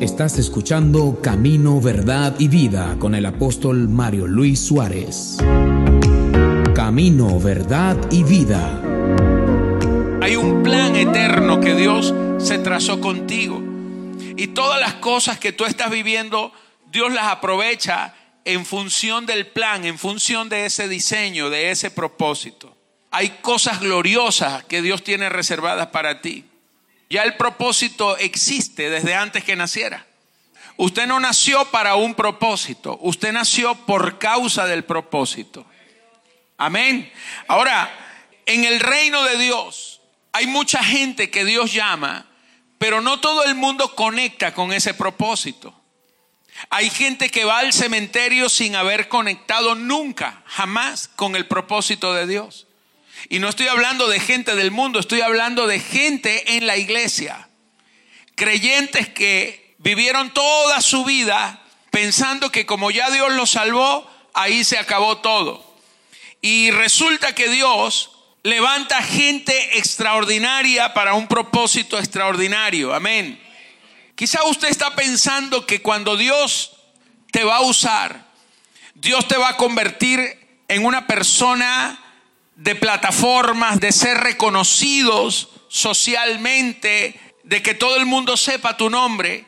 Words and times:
Estás 0.00 0.38
escuchando 0.38 1.18
Camino, 1.20 1.80
Verdad 1.80 2.36
y 2.38 2.46
Vida 2.46 2.94
con 3.00 3.16
el 3.16 3.26
apóstol 3.26 3.88
Mario 3.88 4.28
Luis 4.28 4.60
Suárez. 4.60 5.38
Camino, 6.72 7.40
Verdad 7.40 7.96
y 8.12 8.22
Vida. 8.22 8.80
Hay 10.22 10.36
un 10.36 10.62
plan 10.62 10.94
eterno 10.94 11.58
que 11.58 11.74
Dios 11.74 12.14
se 12.38 12.58
trazó 12.58 13.00
contigo. 13.00 13.60
Y 14.36 14.46
todas 14.48 14.80
las 14.80 14.94
cosas 14.94 15.40
que 15.40 15.50
tú 15.52 15.64
estás 15.64 15.90
viviendo, 15.90 16.52
Dios 16.92 17.12
las 17.12 17.26
aprovecha 17.26 18.14
en 18.44 18.64
función 18.64 19.26
del 19.26 19.48
plan, 19.48 19.84
en 19.84 19.98
función 19.98 20.48
de 20.48 20.66
ese 20.66 20.86
diseño, 20.86 21.50
de 21.50 21.72
ese 21.72 21.90
propósito. 21.90 22.76
Hay 23.10 23.30
cosas 23.42 23.80
gloriosas 23.80 24.62
que 24.62 24.80
Dios 24.80 25.02
tiene 25.02 25.28
reservadas 25.28 25.88
para 25.88 26.20
ti. 26.20 26.44
Ya 27.10 27.22
el 27.22 27.36
propósito 27.36 28.16
existe 28.18 28.90
desde 28.90 29.14
antes 29.14 29.44
que 29.44 29.56
naciera. 29.56 30.06
Usted 30.76 31.06
no 31.06 31.18
nació 31.18 31.64
para 31.66 31.96
un 31.96 32.14
propósito, 32.14 32.98
usted 33.02 33.32
nació 33.32 33.74
por 33.74 34.18
causa 34.18 34.66
del 34.66 34.84
propósito. 34.84 35.66
Amén. 36.56 37.12
Ahora, 37.48 37.90
en 38.46 38.64
el 38.64 38.78
reino 38.78 39.24
de 39.24 39.38
Dios 39.38 40.00
hay 40.32 40.46
mucha 40.46 40.84
gente 40.84 41.30
que 41.30 41.44
Dios 41.44 41.72
llama, 41.72 42.26
pero 42.78 43.00
no 43.00 43.18
todo 43.18 43.42
el 43.44 43.56
mundo 43.56 43.96
conecta 43.96 44.54
con 44.54 44.72
ese 44.72 44.94
propósito. 44.94 45.74
Hay 46.70 46.90
gente 46.90 47.28
que 47.28 47.44
va 47.44 47.58
al 47.58 47.72
cementerio 47.72 48.48
sin 48.48 48.76
haber 48.76 49.08
conectado 49.08 49.74
nunca, 49.74 50.42
jamás 50.46 51.08
con 51.08 51.34
el 51.34 51.46
propósito 51.46 52.14
de 52.14 52.28
Dios. 52.28 52.67
Y 53.28 53.38
no 53.38 53.48
estoy 53.48 53.68
hablando 53.68 54.08
de 54.08 54.20
gente 54.20 54.54
del 54.54 54.70
mundo, 54.70 54.98
estoy 54.98 55.20
hablando 55.20 55.66
de 55.66 55.80
gente 55.80 56.56
en 56.56 56.66
la 56.66 56.76
iglesia. 56.76 57.48
Creyentes 58.34 59.08
que 59.08 59.74
vivieron 59.78 60.32
toda 60.32 60.80
su 60.80 61.04
vida 61.04 61.62
pensando 61.90 62.50
que 62.50 62.66
como 62.66 62.90
ya 62.90 63.10
Dios 63.10 63.32
los 63.34 63.50
salvó, 63.50 64.08
ahí 64.34 64.64
se 64.64 64.78
acabó 64.78 65.18
todo. 65.18 65.76
Y 66.40 66.70
resulta 66.70 67.34
que 67.34 67.48
Dios 67.48 68.12
levanta 68.42 69.02
gente 69.02 69.78
extraordinaria 69.78 70.94
para 70.94 71.14
un 71.14 71.26
propósito 71.26 71.98
extraordinario. 71.98 72.94
Amén. 72.94 73.40
Quizá 74.14 74.44
usted 74.44 74.68
está 74.68 74.94
pensando 74.94 75.66
que 75.66 75.82
cuando 75.82 76.16
Dios 76.16 76.72
te 77.30 77.44
va 77.44 77.56
a 77.56 77.60
usar, 77.62 78.26
Dios 78.94 79.28
te 79.28 79.36
va 79.36 79.50
a 79.50 79.56
convertir 79.56 80.62
en 80.68 80.84
una 80.84 81.06
persona 81.06 82.00
de 82.58 82.74
plataformas, 82.74 83.78
de 83.78 83.92
ser 83.92 84.18
reconocidos 84.18 85.48
socialmente, 85.68 87.18
de 87.44 87.62
que 87.62 87.74
todo 87.74 87.96
el 87.96 88.04
mundo 88.04 88.36
sepa 88.36 88.76
tu 88.76 88.90
nombre. 88.90 89.46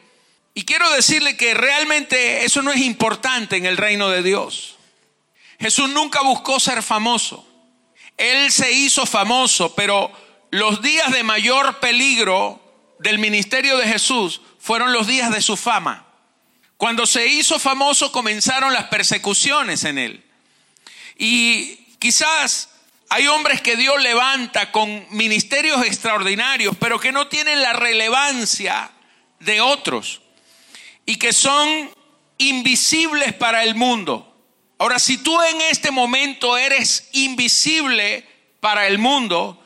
Y 0.54 0.64
quiero 0.64 0.88
decirle 0.92 1.36
que 1.36 1.52
realmente 1.54 2.44
eso 2.44 2.62
no 2.62 2.70
es 2.70 2.80
importante 2.80 3.56
en 3.56 3.66
el 3.66 3.76
reino 3.76 4.08
de 4.10 4.22
Dios. 4.22 4.76
Jesús 5.58 5.90
nunca 5.90 6.22
buscó 6.22 6.60
ser 6.60 6.84
famoso. 6.84 7.44
Él 8.16 8.52
se 8.52 8.70
hizo 8.70 9.04
famoso, 9.06 9.74
pero 9.74 10.12
los 10.52 10.80
días 10.80 11.10
de 11.10 11.24
mayor 11.24 11.80
peligro 11.80 12.62
del 13.00 13.18
ministerio 13.18 13.76
de 13.76 13.88
Jesús 13.88 14.40
fueron 14.60 14.92
los 14.92 15.08
días 15.08 15.32
de 15.32 15.42
su 15.42 15.56
fama. 15.56 16.06
Cuando 16.76 17.06
se 17.06 17.26
hizo 17.26 17.58
famoso 17.58 18.12
comenzaron 18.12 18.72
las 18.72 18.84
persecuciones 18.84 19.82
en 19.82 19.98
él. 19.98 20.24
Y 21.18 21.74
quizás 21.98 22.68
hay 23.12 23.26
hombres 23.26 23.60
que 23.60 23.76
Dios 23.76 24.00
levanta 24.00 24.70
con 24.70 25.04
ministerios 25.10 25.84
extraordinarios, 25.84 26.76
pero 26.78 27.00
que 27.00 27.10
no 27.10 27.26
tienen 27.26 27.60
la 27.60 27.72
relevancia 27.72 28.92
de 29.40 29.60
otros 29.60 30.22
y 31.06 31.16
que 31.16 31.32
son 31.32 31.90
invisibles 32.38 33.32
para 33.34 33.64
el 33.64 33.74
mundo. 33.74 34.32
Ahora, 34.78 35.00
si 35.00 35.18
tú 35.18 35.42
en 35.42 35.60
este 35.62 35.90
momento 35.90 36.56
eres 36.56 37.08
invisible 37.10 38.24
para 38.60 38.86
el 38.86 38.98
mundo, 38.98 39.60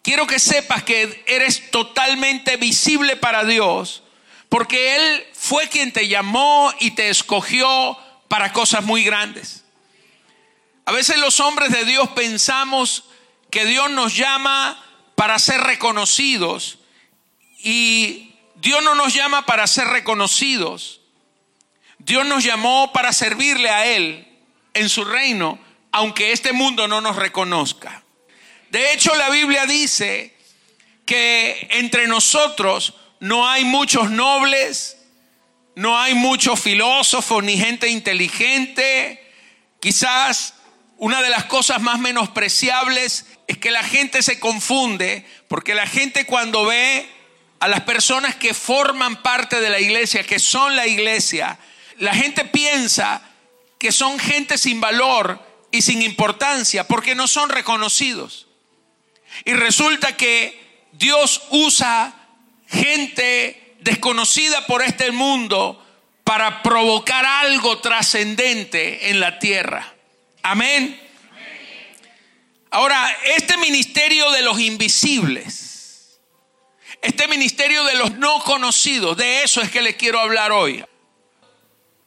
quiero 0.00 0.28
que 0.28 0.38
sepas 0.38 0.84
que 0.84 1.24
eres 1.26 1.72
totalmente 1.72 2.56
visible 2.58 3.16
para 3.16 3.44
Dios, 3.44 4.04
porque 4.48 4.94
Él 4.94 5.26
fue 5.32 5.68
quien 5.68 5.92
te 5.92 6.06
llamó 6.06 6.72
y 6.78 6.92
te 6.92 7.08
escogió 7.08 7.98
para 8.28 8.52
cosas 8.52 8.84
muy 8.84 9.02
grandes. 9.02 9.63
A 10.86 10.92
veces 10.92 11.18
los 11.18 11.40
hombres 11.40 11.70
de 11.70 11.84
Dios 11.84 12.10
pensamos 12.10 13.04
que 13.50 13.64
Dios 13.64 13.90
nos 13.90 14.16
llama 14.16 14.82
para 15.14 15.38
ser 15.38 15.60
reconocidos 15.60 16.78
y 17.58 18.34
Dios 18.56 18.82
no 18.82 18.94
nos 18.94 19.14
llama 19.14 19.46
para 19.46 19.66
ser 19.66 19.86
reconocidos. 19.88 21.00
Dios 21.98 22.26
nos 22.26 22.44
llamó 22.44 22.92
para 22.92 23.12
servirle 23.12 23.70
a 23.70 23.86
Él 23.86 24.28
en 24.74 24.88
su 24.88 25.04
reino, 25.04 25.58
aunque 25.90 26.32
este 26.32 26.52
mundo 26.52 26.86
no 26.86 27.00
nos 27.00 27.16
reconozca. 27.16 28.02
De 28.70 28.92
hecho, 28.92 29.14
la 29.14 29.30
Biblia 29.30 29.64
dice 29.66 30.36
que 31.06 31.68
entre 31.70 32.06
nosotros 32.06 32.94
no 33.20 33.48
hay 33.48 33.64
muchos 33.64 34.10
nobles, 34.10 34.98
no 35.76 35.98
hay 35.98 36.14
muchos 36.14 36.60
filósofos 36.60 37.42
ni 37.42 37.56
gente 37.56 37.88
inteligente. 37.88 39.32
Quizás 39.80 40.54
una 41.04 41.20
de 41.20 41.28
las 41.28 41.44
cosas 41.44 41.82
más 41.82 41.98
menospreciables 41.98 43.26
es 43.46 43.58
que 43.58 43.70
la 43.70 43.82
gente 43.82 44.22
se 44.22 44.40
confunde, 44.40 45.26
porque 45.48 45.74
la 45.74 45.86
gente 45.86 46.24
cuando 46.24 46.64
ve 46.64 47.06
a 47.60 47.68
las 47.68 47.82
personas 47.82 48.36
que 48.36 48.54
forman 48.54 49.20
parte 49.20 49.60
de 49.60 49.68
la 49.68 49.80
iglesia, 49.80 50.24
que 50.24 50.38
son 50.38 50.76
la 50.76 50.86
iglesia, 50.86 51.58
la 51.98 52.14
gente 52.14 52.46
piensa 52.46 53.20
que 53.78 53.92
son 53.92 54.18
gente 54.18 54.56
sin 54.56 54.80
valor 54.80 55.46
y 55.70 55.82
sin 55.82 56.00
importancia, 56.00 56.88
porque 56.88 57.14
no 57.14 57.28
son 57.28 57.50
reconocidos. 57.50 58.46
Y 59.44 59.52
resulta 59.52 60.16
que 60.16 60.86
Dios 60.92 61.42
usa 61.50 62.14
gente 62.66 63.76
desconocida 63.80 64.64
por 64.66 64.80
este 64.80 65.12
mundo 65.12 65.84
para 66.24 66.62
provocar 66.62 67.26
algo 67.26 67.80
trascendente 67.80 69.10
en 69.10 69.20
la 69.20 69.38
tierra. 69.38 69.93
Amén. 70.46 71.00
Ahora, 72.70 73.10
este 73.34 73.56
ministerio 73.56 74.30
de 74.30 74.42
los 74.42 74.60
invisibles, 74.60 76.20
este 77.00 77.26
ministerio 77.28 77.82
de 77.84 77.94
los 77.94 78.12
no 78.18 78.44
conocidos, 78.44 79.16
de 79.16 79.42
eso 79.42 79.62
es 79.62 79.70
que 79.70 79.80
le 79.80 79.96
quiero 79.96 80.20
hablar 80.20 80.52
hoy. 80.52 80.84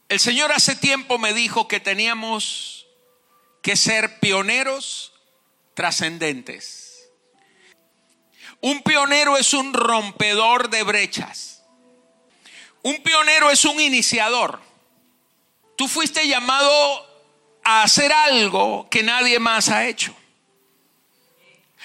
El 0.07 0.19
Señor 0.19 0.51
hace 0.51 0.75
tiempo 0.75 1.17
me 1.17 1.33
dijo 1.33 1.67
que 1.67 1.79
teníamos 1.79 2.85
que 3.63 3.75
ser 3.75 4.19
pioneros 4.19 5.13
trascendentes. 5.73 7.09
Un 8.61 8.83
pionero 8.83 9.35
es 9.37 9.55
un 9.55 9.73
rompedor 9.73 10.69
de 10.69 10.83
brechas. 10.83 11.63
Un 12.83 13.01
pionero 13.01 13.49
es 13.49 13.65
un 13.65 13.79
iniciador. 13.79 14.61
Tú 15.75 15.87
fuiste 15.87 16.27
llamado 16.27 17.06
a 17.69 17.83
hacer 17.83 18.13
algo 18.13 18.87
que 18.89 19.03
nadie 19.03 19.39
más 19.39 19.67
ha 19.67 19.87
hecho. 19.87 20.15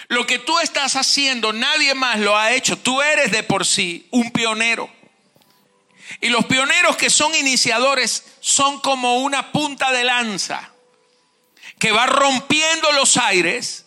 Lo 0.06 0.24
que 0.28 0.38
tú 0.38 0.60
estás 0.60 0.94
haciendo, 0.94 1.52
nadie 1.52 1.92
más 1.94 2.20
lo 2.20 2.36
ha 2.36 2.52
hecho. 2.52 2.78
Tú 2.78 3.02
eres 3.02 3.32
de 3.32 3.42
por 3.42 3.66
sí 3.66 4.06
un 4.12 4.30
pionero. 4.30 4.88
Y 6.20 6.28
los 6.28 6.44
pioneros 6.44 6.96
que 6.96 7.10
son 7.10 7.34
iniciadores 7.34 8.22
son 8.38 8.78
como 8.78 9.22
una 9.22 9.50
punta 9.50 9.90
de 9.90 10.04
lanza 10.04 10.70
que 11.80 11.90
va 11.90 12.06
rompiendo 12.06 12.92
los 12.92 13.16
aires 13.16 13.84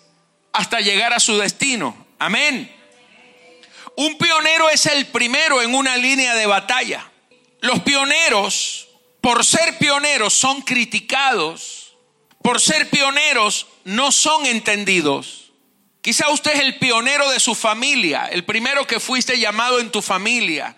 hasta 0.51 0.81
llegar 0.81 1.13
a 1.13 1.22
su 1.22 1.38
destino. 1.38 2.07
Amén. 2.19 2.75
Un 3.95 4.18
pionero 4.18 4.69
es 4.69 4.86
el 4.88 5.06
primero 5.07 5.62
en 5.62 5.74
una 5.74 5.95
línea 5.95 6.36
de 6.36 6.45
batalla. 6.45 7.09
Los 7.62 7.80
pioneros, 7.83 8.89
por 9.21 9.45
ser 9.45 9.77
pioneros, 9.77 10.33
son 10.33 10.62
criticados 10.62 11.85
por 12.45 12.62
ser 12.62 12.92
pioneros, 12.92 13.65
no 13.86 14.12
son 14.12 14.45
entendidos. 14.45 15.51
Quizá 16.01 16.30
usted 16.30 16.51
es 16.53 16.59
el 16.59 16.77
pionero 16.77 17.27
de 17.31 17.39
su 17.39 17.56
familia, 17.56 18.30
el 18.31 18.45
primero 18.45 18.86
que 18.86 19.00
fuiste 19.00 19.39
llamado 19.39 19.80
en 19.80 19.89
tu 19.89 20.03
familia, 20.03 20.75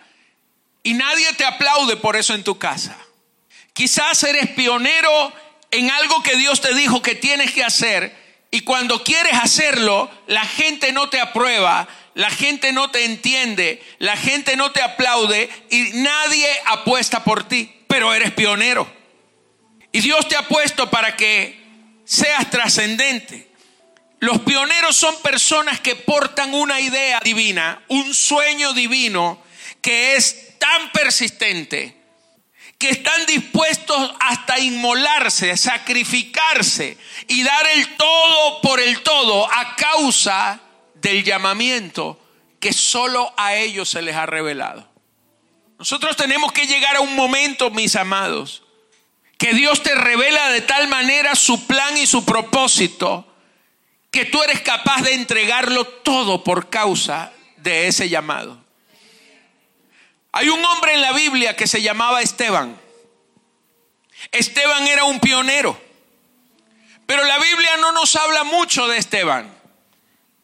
y 0.82 0.94
nadie 0.94 1.30
te 1.34 1.44
aplaude 1.44 1.98
por 1.98 2.16
eso 2.16 2.32
en 2.32 2.42
tu 2.42 2.58
casa. 2.58 2.96
Quizás 3.74 4.22
eres 4.22 4.48
pionero 4.48 5.30
en 5.70 5.90
algo 5.90 6.22
que 6.22 6.36
Dios 6.36 6.62
te 6.62 6.72
dijo 6.72 7.02
que 7.02 7.14
tienes 7.14 7.52
que 7.52 7.64
hacer, 7.64 8.16
y 8.50 8.62
cuando 8.62 9.04
quieres 9.04 9.34
hacerlo, 9.34 10.10
la 10.26 10.46
gente 10.46 10.92
no 10.92 11.10
te 11.10 11.20
aprueba, 11.20 11.86
la 12.14 12.30
gente 12.30 12.72
no 12.72 12.90
te 12.90 13.04
entiende, 13.04 13.82
la 13.98 14.16
gente 14.16 14.56
no 14.56 14.72
te 14.72 14.80
aplaude 14.80 15.50
y 15.68 15.90
nadie 15.96 16.48
apuesta 16.64 17.24
por 17.24 17.46
ti, 17.46 17.70
pero 17.88 18.14
eres 18.14 18.32
pionero. 18.32 18.97
Y 19.92 20.00
Dios 20.00 20.28
te 20.28 20.36
ha 20.36 20.46
puesto 20.46 20.90
para 20.90 21.16
que 21.16 21.58
seas 22.04 22.50
trascendente. 22.50 23.50
Los 24.20 24.40
pioneros 24.40 24.96
son 24.96 25.20
personas 25.22 25.80
que 25.80 25.96
portan 25.96 26.54
una 26.54 26.80
idea 26.80 27.20
divina, 27.22 27.82
un 27.88 28.14
sueño 28.14 28.72
divino 28.72 29.42
que 29.80 30.16
es 30.16 30.58
tan 30.58 30.90
persistente 30.92 31.98
que 32.78 32.90
están 32.90 33.26
dispuestos 33.26 34.14
hasta 34.20 34.60
inmolarse, 34.60 35.56
sacrificarse 35.56 36.96
y 37.26 37.42
dar 37.42 37.66
el 37.74 37.96
todo 37.96 38.60
por 38.62 38.80
el 38.80 39.02
todo 39.02 39.52
a 39.52 39.74
causa 39.74 40.60
del 40.94 41.24
llamamiento 41.24 42.20
que 42.60 42.72
solo 42.72 43.32
a 43.36 43.56
ellos 43.56 43.88
se 43.88 44.00
les 44.00 44.14
ha 44.14 44.26
revelado. 44.26 44.88
Nosotros 45.76 46.16
tenemos 46.16 46.52
que 46.52 46.66
llegar 46.66 46.96
a 46.96 47.00
un 47.00 47.16
momento, 47.16 47.70
mis 47.70 47.96
amados, 47.96 48.62
que 49.38 49.54
Dios 49.54 49.82
te 49.82 49.94
revela 49.94 50.50
de 50.50 50.60
tal 50.60 50.88
manera 50.88 51.34
su 51.36 51.66
plan 51.66 51.96
y 51.96 52.06
su 52.06 52.24
propósito 52.24 53.24
que 54.10 54.24
tú 54.24 54.42
eres 54.42 54.60
capaz 54.62 55.02
de 55.02 55.14
entregarlo 55.14 55.86
todo 55.86 56.42
por 56.42 56.68
causa 56.68 57.32
de 57.56 57.86
ese 57.86 58.08
llamado. 58.08 58.58
Hay 60.32 60.48
un 60.48 60.62
hombre 60.64 60.94
en 60.94 61.02
la 61.02 61.12
Biblia 61.12 61.54
que 61.54 61.66
se 61.66 61.80
llamaba 61.80 62.20
Esteban. 62.20 62.78
Esteban 64.32 64.86
era 64.88 65.04
un 65.04 65.20
pionero, 65.20 65.80
pero 67.06 67.24
la 67.24 67.38
Biblia 67.38 67.76
no 67.80 67.92
nos 67.92 68.16
habla 68.16 68.42
mucho 68.44 68.88
de 68.88 68.98
Esteban. 68.98 69.56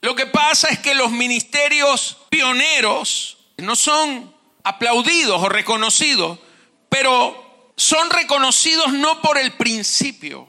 Lo 0.03 0.15
que 0.15 0.27
pasa 0.27 0.69
es 0.69 0.79
que 0.79 0.95
los 0.95 1.11
ministerios 1.11 2.19
pioneros 2.29 3.39
no 3.57 3.75
son 3.75 4.33
aplaudidos 4.63 5.43
o 5.43 5.49
reconocidos, 5.49 6.39
pero 6.89 7.44
son 7.77 8.11
reconocidos 8.11 8.93
no 8.93 9.21
por 9.21 9.39
el 9.39 9.53
principio, 9.53 10.49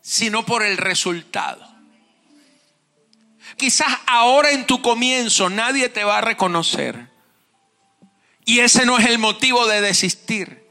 sino 0.00 0.44
por 0.46 0.62
el 0.62 0.76
resultado. 0.76 1.66
Quizás 3.56 3.88
ahora 4.06 4.50
en 4.50 4.66
tu 4.66 4.82
comienzo 4.82 5.48
nadie 5.48 5.88
te 5.88 6.04
va 6.04 6.18
a 6.18 6.22
reconocer. 6.22 7.08
Y 8.44 8.60
ese 8.60 8.86
no 8.86 8.98
es 8.98 9.06
el 9.06 9.18
motivo 9.18 9.66
de 9.66 9.80
desistir. 9.80 10.68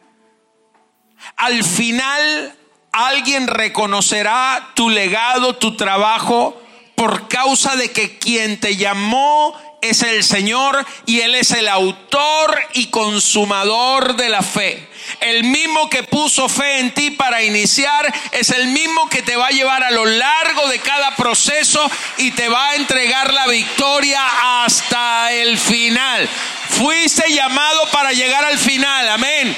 Al 1.35 1.63
final 1.63 2.57
alguien 2.91 3.47
reconocerá 3.47 4.71
tu 4.75 4.89
legado, 4.89 5.57
tu 5.57 5.75
trabajo, 5.75 6.61
por 6.95 7.27
causa 7.27 7.75
de 7.75 7.91
que 7.91 8.17
quien 8.17 8.59
te 8.59 8.77
llamó 8.77 9.59
es 9.89 10.03
el 10.03 10.23
Señor 10.23 10.85
y 11.05 11.21
Él 11.21 11.35
es 11.35 11.51
el 11.51 11.67
autor 11.67 12.59
y 12.73 12.87
consumador 12.87 14.15
de 14.15 14.29
la 14.29 14.41
fe. 14.41 14.87
El 15.19 15.43
mismo 15.43 15.89
que 15.89 16.03
puso 16.03 16.49
fe 16.49 16.79
en 16.79 16.93
ti 16.93 17.11
para 17.11 17.43
iniciar 17.43 18.13
es 18.31 18.49
el 18.49 18.67
mismo 18.67 19.07
que 19.09 19.21
te 19.21 19.35
va 19.35 19.47
a 19.47 19.51
llevar 19.51 19.83
a 19.83 19.91
lo 19.91 20.05
largo 20.05 20.67
de 20.67 20.79
cada 20.79 21.15
proceso 21.15 21.89
y 22.17 22.31
te 22.31 22.49
va 22.49 22.69
a 22.69 22.75
entregar 22.75 23.33
la 23.33 23.47
victoria 23.47 24.21
hasta 24.63 25.31
el 25.31 25.57
final. 25.57 26.27
Fuiste 26.69 27.31
llamado 27.31 27.88
para 27.91 28.11
llegar 28.11 28.45
al 28.45 28.57
final, 28.57 29.09
amén. 29.09 29.55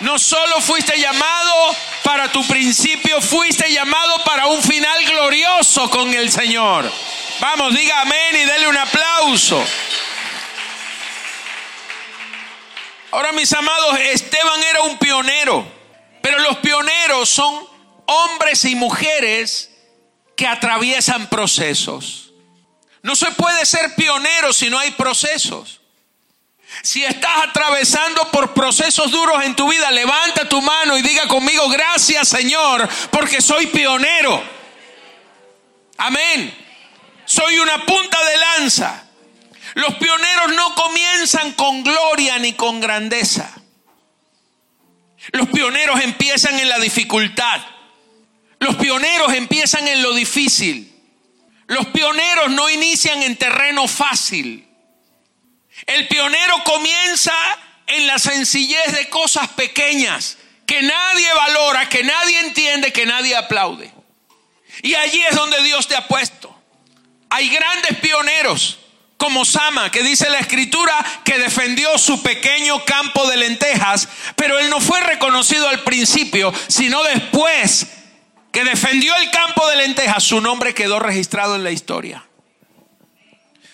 No 0.00 0.18
solo 0.18 0.60
fuiste 0.60 0.98
llamado 0.98 1.76
para 2.02 2.32
tu 2.32 2.46
principio, 2.46 3.20
fuiste 3.20 3.70
llamado 3.70 4.24
para 4.24 4.46
un 4.46 4.62
final 4.62 5.04
glorioso 5.04 5.90
con 5.90 6.12
el 6.14 6.30
Señor. 6.30 6.90
Vamos, 7.40 7.74
diga 7.74 8.02
amén 8.02 8.36
y 8.36 8.44
dele 8.44 8.68
un 8.68 8.76
aplauso. 8.76 9.64
Ahora, 13.12 13.32
mis 13.32 13.52
amados, 13.52 13.98
Esteban 13.98 14.62
era 14.62 14.82
un 14.82 14.98
pionero, 14.98 15.66
pero 16.22 16.38
los 16.38 16.58
pioneros 16.58 17.28
son 17.30 17.66
hombres 18.06 18.64
y 18.66 18.74
mujeres 18.74 19.70
que 20.36 20.46
atraviesan 20.46 21.28
procesos. 21.28 22.32
No 23.02 23.16
se 23.16 23.30
puede 23.32 23.64
ser 23.64 23.94
pionero 23.94 24.52
si 24.52 24.68
no 24.68 24.78
hay 24.78 24.90
procesos. 24.92 25.80
Si 26.82 27.04
estás 27.04 27.48
atravesando 27.48 28.30
por 28.30 28.54
procesos 28.54 29.10
duros 29.10 29.42
en 29.44 29.56
tu 29.56 29.68
vida, 29.68 29.90
levanta 29.90 30.48
tu 30.48 30.60
mano 30.60 30.96
y 30.96 31.02
diga 31.02 31.26
conmigo, 31.26 31.68
gracias 31.68 32.28
Señor, 32.28 32.88
porque 33.10 33.40
soy 33.40 33.66
pionero. 33.66 34.42
Amén. 35.96 36.69
Soy 37.30 37.60
una 37.60 37.86
punta 37.86 38.18
de 38.24 38.36
lanza. 38.38 39.04
Los 39.74 39.94
pioneros 39.94 40.52
no 40.56 40.74
comienzan 40.74 41.52
con 41.52 41.84
gloria 41.84 42.40
ni 42.40 42.54
con 42.54 42.80
grandeza. 42.80 43.54
Los 45.30 45.48
pioneros 45.48 46.00
empiezan 46.00 46.58
en 46.58 46.68
la 46.68 46.80
dificultad. 46.80 47.60
Los 48.58 48.74
pioneros 48.74 49.32
empiezan 49.32 49.86
en 49.86 50.02
lo 50.02 50.12
difícil. 50.12 50.92
Los 51.68 51.86
pioneros 51.86 52.50
no 52.50 52.68
inician 52.68 53.22
en 53.22 53.36
terreno 53.36 53.86
fácil. 53.86 54.68
El 55.86 56.08
pionero 56.08 56.64
comienza 56.64 57.32
en 57.86 58.08
la 58.08 58.18
sencillez 58.18 58.90
de 58.92 59.08
cosas 59.08 59.46
pequeñas 59.50 60.36
que 60.66 60.82
nadie 60.82 61.32
valora, 61.32 61.88
que 61.88 62.02
nadie 62.02 62.40
entiende, 62.40 62.92
que 62.92 63.06
nadie 63.06 63.36
aplaude. 63.36 63.88
Y 64.82 64.96
allí 64.96 65.22
es 65.22 65.36
donde 65.36 65.62
Dios 65.62 65.86
te 65.86 65.94
ha 65.94 66.08
puesto. 66.08 66.59
Hay 67.30 67.48
grandes 67.48 67.96
pioneros 67.98 68.78
como 69.16 69.44
Sama, 69.44 69.90
que 69.90 70.02
dice 70.02 70.30
la 70.30 70.38
escritura 70.38 70.94
que 71.24 71.38
defendió 71.38 71.96
su 71.98 72.22
pequeño 72.22 72.84
campo 72.84 73.28
de 73.28 73.36
lentejas, 73.36 74.08
pero 74.34 74.58
él 74.58 74.70
no 74.70 74.80
fue 74.80 75.00
reconocido 75.00 75.68
al 75.68 75.84
principio, 75.84 76.52
sino 76.68 77.02
después 77.04 77.86
que 78.50 78.64
defendió 78.64 79.14
el 79.16 79.30
campo 79.30 79.68
de 79.68 79.76
lentejas, 79.76 80.24
su 80.24 80.40
nombre 80.40 80.74
quedó 80.74 80.98
registrado 80.98 81.54
en 81.54 81.64
la 81.64 81.70
historia. 81.70 82.24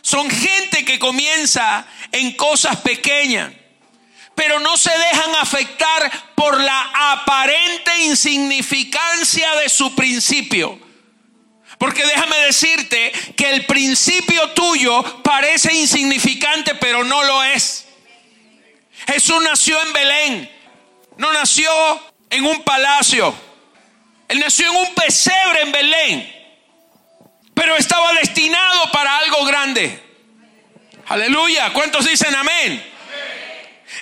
Son 0.03 0.29
gente 0.29 0.85
que 0.85 0.99
comienza 0.99 1.87
en 2.13 2.33
cosas 2.33 2.77
pequeñas, 2.77 3.53
pero 4.35 4.61
no 4.61 4.77
se 4.77 4.91
dejan 4.91 5.35
afectar 5.41 6.13
por 6.35 6.61
la 6.61 6.91
aparente 7.13 8.05
insignificancia 8.05 9.55
de 9.57 9.69
su 9.69 9.95
principio. 9.95 10.86
Porque 11.79 12.05
déjame 12.07 12.39
decirte 12.39 13.13
que 13.37 13.51
el 13.51 13.67
principio 13.67 14.51
tuyo 14.51 15.23
parece 15.23 15.75
insignificante, 15.75 16.75
pero 16.75 17.05
no 17.05 17.23
lo 17.25 17.43
es. 17.45 17.87
Jesús 19.07 19.43
nació 19.43 19.81
en 19.83 19.93
Belén, 19.93 20.51
no 21.19 21.33
nació 21.33 21.71
en 22.31 22.45
un 22.47 22.63
palacio. 22.63 23.35
Él 24.29 24.41
nació 24.41 24.71
en 24.71 24.77
un 24.79 24.95
pesebre 24.95 25.63
en 25.63 25.73
Belén, 25.73 26.49
pero 27.55 27.77
estaba 27.77 28.13
destinado 28.15 28.91
para 28.91 29.19
algo 29.19 29.45
grande. 29.45 30.03
Aleluya, 31.09 31.73
¿cuántos 31.73 32.05
dicen 32.05 32.35
amén? 32.35 32.93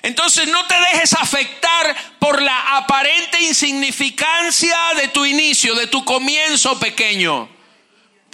Entonces 0.02 0.48
no 0.48 0.66
te 0.66 0.74
dejes 0.92 1.12
afectar 1.12 1.94
por 2.18 2.40
la 2.40 2.76
aparente 2.76 3.40
insignificancia 3.40 4.76
de 4.96 5.08
tu 5.08 5.24
inicio, 5.24 5.74
de 5.74 5.86
tu 5.86 6.04
comienzo 6.04 6.78
pequeño. 6.78 7.53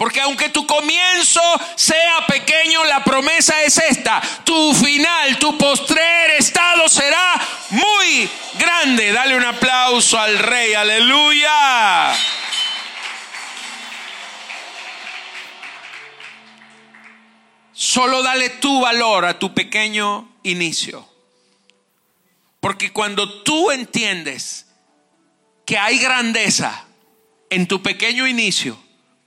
Porque 0.01 0.19
aunque 0.19 0.49
tu 0.49 0.65
comienzo 0.65 1.39
sea 1.75 2.25
pequeño, 2.25 2.83
la 2.85 3.03
promesa 3.03 3.61
es 3.61 3.77
esta. 3.77 4.19
Tu 4.43 4.73
final, 4.73 5.37
tu 5.37 5.55
postrer 5.59 6.31
estado 6.39 6.89
será 6.89 7.39
muy 7.69 8.27
grande. 8.57 9.11
Dale 9.11 9.37
un 9.37 9.43
aplauso 9.43 10.19
al 10.19 10.39
rey. 10.39 10.73
Aleluya. 10.73 12.15
Solo 17.71 18.23
dale 18.23 18.49
tu 18.49 18.81
valor 18.81 19.25
a 19.25 19.37
tu 19.37 19.53
pequeño 19.53 20.27
inicio. 20.41 21.07
Porque 22.59 22.91
cuando 22.91 23.43
tú 23.43 23.69
entiendes 23.69 24.65
que 25.63 25.77
hay 25.77 25.99
grandeza 25.99 26.87
en 27.51 27.67
tu 27.67 27.83
pequeño 27.83 28.25
inicio, 28.25 28.79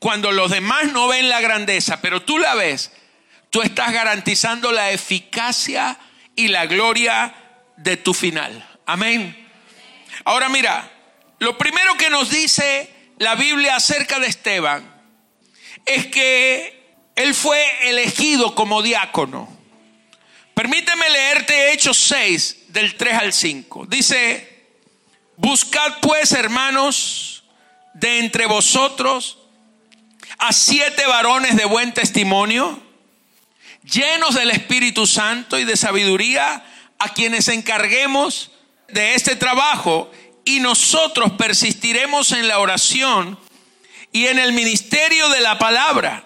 cuando 0.05 0.33
los 0.33 0.51
demás 0.51 0.93
no 0.93 1.09
ven 1.09 1.31
la 1.31 1.41
grandeza, 1.41 2.03
pero 2.03 2.21
tú 2.21 2.37
la 2.37 2.55
ves, 2.55 2.93
tú 3.49 3.63
estás 3.63 3.91
garantizando 3.91 4.71
la 4.71 4.91
eficacia 4.91 5.99
y 6.37 6.49
la 6.49 6.67
gloria 6.67 7.35
de 7.79 7.97
tu 7.97 8.13
final. 8.13 8.69
Amén. 8.85 9.49
Ahora 10.27 10.51
mira, 10.51 10.93
lo 11.39 11.57
primero 11.57 11.97
que 11.97 12.11
nos 12.11 12.29
dice 12.29 13.15
la 13.17 13.35
Biblia 13.35 13.77
acerca 13.77 14.19
de 14.19 14.27
Esteban 14.27 14.85
es 15.87 16.09
que 16.09 16.99
él 17.17 17.35
fue 17.35 17.65
elegido 17.89 18.55
como 18.55 18.83
diácono. 18.83 19.49
Permíteme 20.53 21.09
leerte 21.09 21.73
Hechos 21.73 21.97
6 21.97 22.75
del 22.75 22.95
3 22.97 23.15
al 23.15 23.33
5. 23.33 23.87
Dice, 23.87 24.67
buscad 25.39 26.01
pues 26.03 26.33
hermanos 26.33 27.45
de 27.95 28.19
entre 28.19 28.45
vosotros 28.45 29.39
a 30.39 30.53
siete 30.53 31.07
varones 31.07 31.57
de 31.57 31.65
buen 31.65 31.93
testimonio, 31.93 32.81
llenos 33.83 34.35
del 34.35 34.51
Espíritu 34.51 35.07
Santo 35.07 35.59
y 35.59 35.65
de 35.65 35.77
sabiduría, 35.77 36.65
a 36.99 37.09
quienes 37.11 37.49
encarguemos 37.49 38.51
de 38.89 39.15
este 39.15 39.37
trabajo 39.37 40.11
y 40.45 40.61
nosotros 40.61 41.33
persistiremos 41.33 42.33
en 42.33 42.49
la 42.49 42.59
oración 42.59 43.39
y 44.13 44.27
en 44.27 44.39
el 44.39 44.53
ministerio 44.53 45.29
de 45.29 45.41
la 45.41 45.59
palabra. 45.59 46.25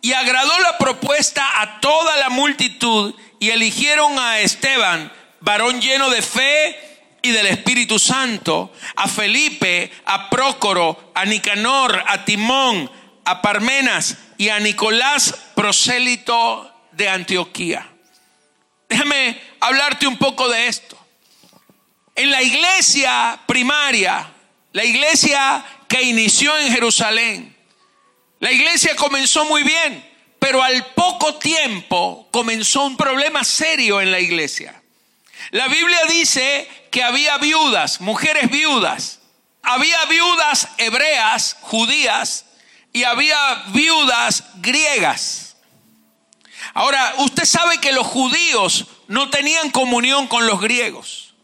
Y 0.00 0.12
agradó 0.12 0.58
la 0.58 0.78
propuesta 0.78 1.62
a 1.62 1.80
toda 1.80 2.16
la 2.16 2.28
multitud 2.28 3.14
y 3.38 3.50
eligieron 3.50 4.18
a 4.18 4.40
Esteban 4.40 5.12
varón 5.42 5.80
lleno 5.80 6.08
de 6.10 6.22
fe 6.22 6.78
y 7.20 7.30
del 7.30 7.46
Espíritu 7.46 7.98
Santo, 7.98 8.72
a 8.96 9.06
Felipe, 9.06 9.92
a 10.06 10.28
Prócoro, 10.28 11.12
a 11.14 11.24
Nicanor, 11.24 12.02
a 12.06 12.24
Timón, 12.24 12.90
a 13.24 13.42
Parmenas 13.42 14.16
y 14.38 14.48
a 14.48 14.58
Nicolás, 14.58 15.34
prosélito 15.54 16.72
de 16.92 17.08
Antioquía. 17.08 17.88
Déjame 18.88 19.40
hablarte 19.60 20.06
un 20.06 20.16
poco 20.18 20.48
de 20.48 20.66
esto. 20.66 20.98
En 22.14 22.30
la 22.30 22.42
iglesia 22.42 23.40
primaria, 23.46 24.30
la 24.72 24.84
iglesia 24.84 25.64
que 25.88 26.02
inició 26.02 26.56
en 26.58 26.72
Jerusalén, 26.72 27.56
la 28.40 28.50
iglesia 28.50 28.96
comenzó 28.96 29.44
muy 29.44 29.62
bien, 29.62 30.04
pero 30.38 30.62
al 30.62 30.84
poco 30.94 31.36
tiempo 31.36 32.28
comenzó 32.32 32.84
un 32.84 32.96
problema 32.96 33.44
serio 33.44 34.00
en 34.00 34.10
la 34.10 34.18
iglesia. 34.18 34.82
La 35.52 35.68
Biblia 35.68 36.00
dice 36.08 36.68
que 36.90 37.02
había 37.02 37.38
viudas, 37.38 38.00
mujeres 38.00 38.50
viudas. 38.50 39.20
Había 39.62 40.04
viudas 40.06 40.68
hebreas, 40.78 41.56
judías, 41.60 42.46
y 42.92 43.04
había 43.04 43.64
viudas 43.68 44.44
griegas. 44.56 45.56
Ahora, 46.74 47.14
usted 47.18 47.44
sabe 47.44 47.78
que 47.78 47.92
los 47.92 48.06
judíos 48.06 48.86
no 49.08 49.30
tenían 49.30 49.70
comunión 49.70 50.26
con 50.26 50.46
los 50.46 50.60
griegos. 50.60 51.34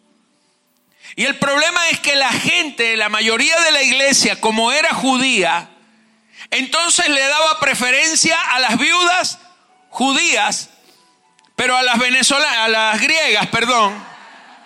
Y 1.17 1.25
el 1.25 1.39
problema 1.39 1.89
es 1.89 2.01
que 2.01 2.17
la 2.17 2.31
gente, 2.31 2.97
la 2.97 3.09
mayoría 3.09 3.59
de 3.61 3.73
la 3.73 3.83
iglesia, 3.83 4.41
como 4.41 4.71
era 4.73 4.95
judía, 4.95 5.69
entonces 6.51 7.09
le 7.09 7.21
daba 7.21 7.59
preferencia 7.61 8.37
a 8.53 8.61
las 8.61 8.79
viudas 8.79 9.39
judías, 9.91 10.71
pero 11.57 11.77
a 11.77 11.83
las 11.83 11.99
venezolanas, 11.99 12.59
a 12.59 12.69
las 12.69 13.01
griegas, 13.01 13.49
perdón, 13.49 14.01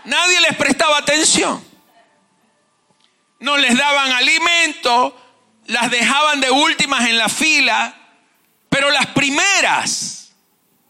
nadie 0.04 0.40
les 0.42 0.54
prestaba 0.56 0.98
atención. 0.98 1.64
No 3.40 3.56
les 3.56 3.76
daban 3.76 4.12
alimento, 4.12 5.16
las 5.66 5.90
dejaban 5.90 6.40
de 6.40 6.50
últimas 6.50 7.08
en 7.08 7.18
la 7.18 7.28
fila, 7.28 7.94
pero 8.68 8.90
las 8.90 9.06
primeras, 9.08 10.32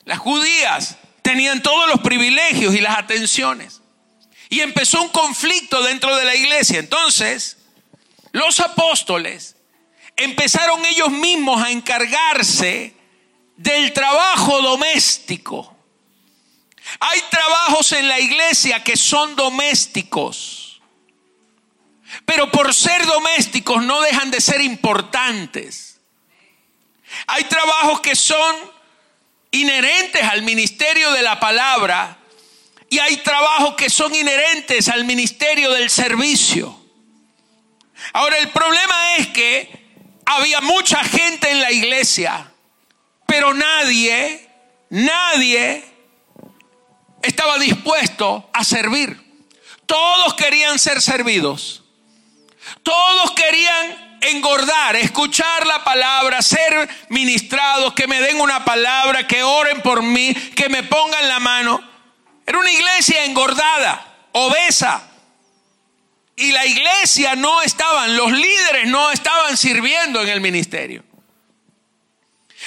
las 0.04 0.18
judías, 0.18 0.96
tenían 1.22 1.62
todos 1.62 1.88
los 1.88 2.00
privilegios 2.00 2.74
y 2.74 2.80
las 2.80 2.98
atenciones. 2.98 3.80
Y 4.48 4.60
empezó 4.60 5.02
un 5.02 5.08
conflicto 5.08 5.82
dentro 5.82 6.14
de 6.16 6.24
la 6.24 6.34
iglesia. 6.34 6.78
Entonces, 6.78 7.56
los 8.32 8.60
apóstoles 8.60 9.56
empezaron 10.16 10.84
ellos 10.84 11.10
mismos 11.10 11.62
a 11.62 11.70
encargarse 11.70 12.94
del 13.56 13.92
trabajo 13.92 14.60
doméstico. 14.60 15.76
Hay 17.00 17.20
trabajos 17.30 17.92
en 17.92 18.08
la 18.08 18.18
iglesia 18.20 18.82
que 18.82 18.96
son 18.96 19.36
domésticos, 19.36 20.61
pero 22.24 22.50
por 22.50 22.74
ser 22.74 23.04
domésticos 23.06 23.82
no 23.82 24.00
dejan 24.00 24.30
de 24.30 24.40
ser 24.40 24.60
importantes. 24.60 26.00
Hay 27.26 27.44
trabajos 27.44 28.00
que 28.00 28.16
son 28.16 28.56
inherentes 29.50 30.22
al 30.22 30.42
ministerio 30.42 31.12
de 31.12 31.22
la 31.22 31.38
palabra 31.38 32.18
y 32.88 32.98
hay 32.98 33.18
trabajos 33.18 33.74
que 33.74 33.90
son 33.90 34.14
inherentes 34.14 34.88
al 34.88 35.04
ministerio 35.04 35.70
del 35.72 35.90
servicio. 35.90 36.78
Ahora 38.12 38.38
el 38.38 38.50
problema 38.50 39.16
es 39.16 39.28
que 39.28 39.82
había 40.24 40.60
mucha 40.60 41.02
gente 41.04 41.50
en 41.50 41.60
la 41.60 41.70
iglesia, 41.70 42.50
pero 43.26 43.54
nadie, 43.54 44.48
nadie 44.90 45.84
estaba 47.22 47.58
dispuesto 47.58 48.48
a 48.52 48.64
servir. 48.64 49.20
Todos 49.86 50.34
querían 50.34 50.78
ser 50.78 51.00
servidos. 51.00 51.81
Todos 52.82 53.32
querían 53.32 54.18
engordar, 54.22 54.96
escuchar 54.96 55.66
la 55.66 55.82
palabra, 55.82 56.42
ser 56.42 56.88
ministrados, 57.08 57.92
que 57.94 58.06
me 58.06 58.20
den 58.20 58.40
una 58.40 58.64
palabra, 58.64 59.26
que 59.26 59.42
oren 59.42 59.82
por 59.82 60.02
mí, 60.02 60.32
que 60.32 60.68
me 60.68 60.82
pongan 60.82 61.28
la 61.28 61.40
mano. 61.40 61.82
Era 62.46 62.58
una 62.58 62.70
iglesia 62.70 63.24
engordada, 63.24 64.06
obesa. 64.32 65.08
Y 66.36 66.52
la 66.52 66.64
iglesia 66.64 67.34
no 67.36 67.62
estaban, 67.62 68.16
los 68.16 68.32
líderes 68.32 68.88
no 68.88 69.10
estaban 69.10 69.56
sirviendo 69.56 70.22
en 70.22 70.28
el 70.28 70.40
ministerio. 70.40 71.04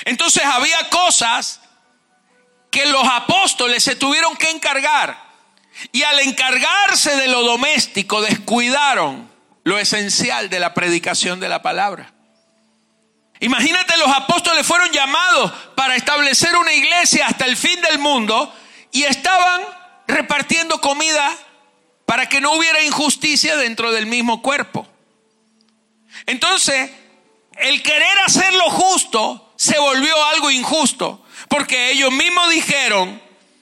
Entonces 0.04 0.44
había 0.44 0.90
cosas 0.90 1.62
que 2.70 2.86
los 2.88 3.08
apóstoles 3.08 3.84
se 3.84 3.96
tuvieron 3.96 4.36
que 4.36 4.50
encargar. 4.50 5.24
Y 5.92 6.04
al 6.04 6.20
encargarse 6.20 7.16
de 7.16 7.28
lo 7.28 7.42
doméstico, 7.44 8.22
descuidaron 8.22 9.35
lo 9.66 9.80
esencial 9.80 10.50
de 10.50 10.60
la 10.60 10.74
predicación 10.74 11.40
de 11.40 11.50
la 11.50 11.62
palabra. 11.62 12.14
Imagínate, 13.40 13.98
los 13.98 14.10
apóstoles 14.10 14.66
fueron 14.66 14.90
llamados 14.92 15.52
para 15.76 15.96
establecer 15.96 16.56
una 16.56 16.72
iglesia 16.72 17.28
hasta 17.28 17.46
el 17.46 17.58
fin 17.58 17.82
del 17.82 18.00
mundo 18.00 18.54
y 18.92 19.04
estaban 19.04 19.62
repartiendo 20.08 20.80
comida 20.80 21.36
para 22.06 22.30
que 22.30 22.40
no 22.40 22.54
hubiera 22.54 22.84
injusticia 22.84 23.58
dentro 23.58 23.92
del 23.92 24.06
mismo 24.06 24.44
cuerpo. 24.44 24.88
Entonces, 26.28 26.92
el 27.58 27.82
querer 27.82 28.20
hacer 28.24 28.54
lo 28.54 28.70
justo 28.70 29.52
se 29.56 29.80
volvió 29.80 30.14
algo 30.26 30.52
injusto, 30.52 31.26
porque 31.50 31.90
ellos 31.90 32.12
mismos 32.12 32.52
dijeron, 32.52 33.20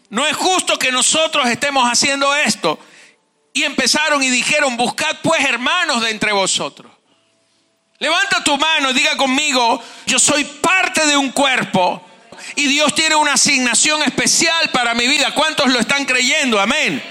no 0.10 0.27
es 0.27 0.36
justo 0.36 0.77
que 0.77 0.91
nosotros 0.91 1.48
estemos 1.48 1.89
haciendo 1.89 2.36
esto. 2.36 2.77
Y 3.53 3.63
empezaron 3.63 4.24
y 4.24 4.29
dijeron, 4.29 4.75
buscad 4.77 5.17
pues 5.22 5.43
hermanos 5.45 6.01
de 6.01 6.10
entre 6.10 6.31
vosotros. 6.31 6.91
Levanta 8.00 8.43
tu 8.43 8.57
mano 8.57 8.89
y 8.89 8.93
diga 8.93 9.15
conmigo, 9.15 9.81
yo 10.05 10.19
soy 10.19 10.43
parte 10.43 11.05
de 11.05 11.15
un 11.15 11.31
cuerpo 11.31 12.03
y 12.55 12.67
Dios 12.67 12.93
tiene 12.95 13.15
una 13.15 13.33
asignación 13.33 14.01
especial 14.03 14.69
para 14.72 14.93
mi 14.93 15.07
vida. 15.07 15.33
¿Cuántos 15.33 15.72
lo 15.72 15.79
están 15.79 16.03
creyendo? 16.05 16.60
Amén. 16.60 17.01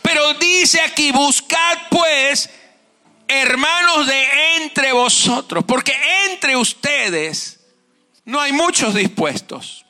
Pero 0.00 0.34
dice 0.34 0.80
aquí, 0.80 1.12
buscad 1.12 1.78
pues 1.90 2.48
hermanos 3.26 4.06
de 4.06 4.56
entre 4.56 4.92
vosotros, 4.92 5.64
porque 5.66 5.94
entre 6.30 6.56
ustedes 6.56 7.60
no 8.24 8.40
hay 8.40 8.52
muchos 8.52 8.94
dispuestos. 8.94 9.84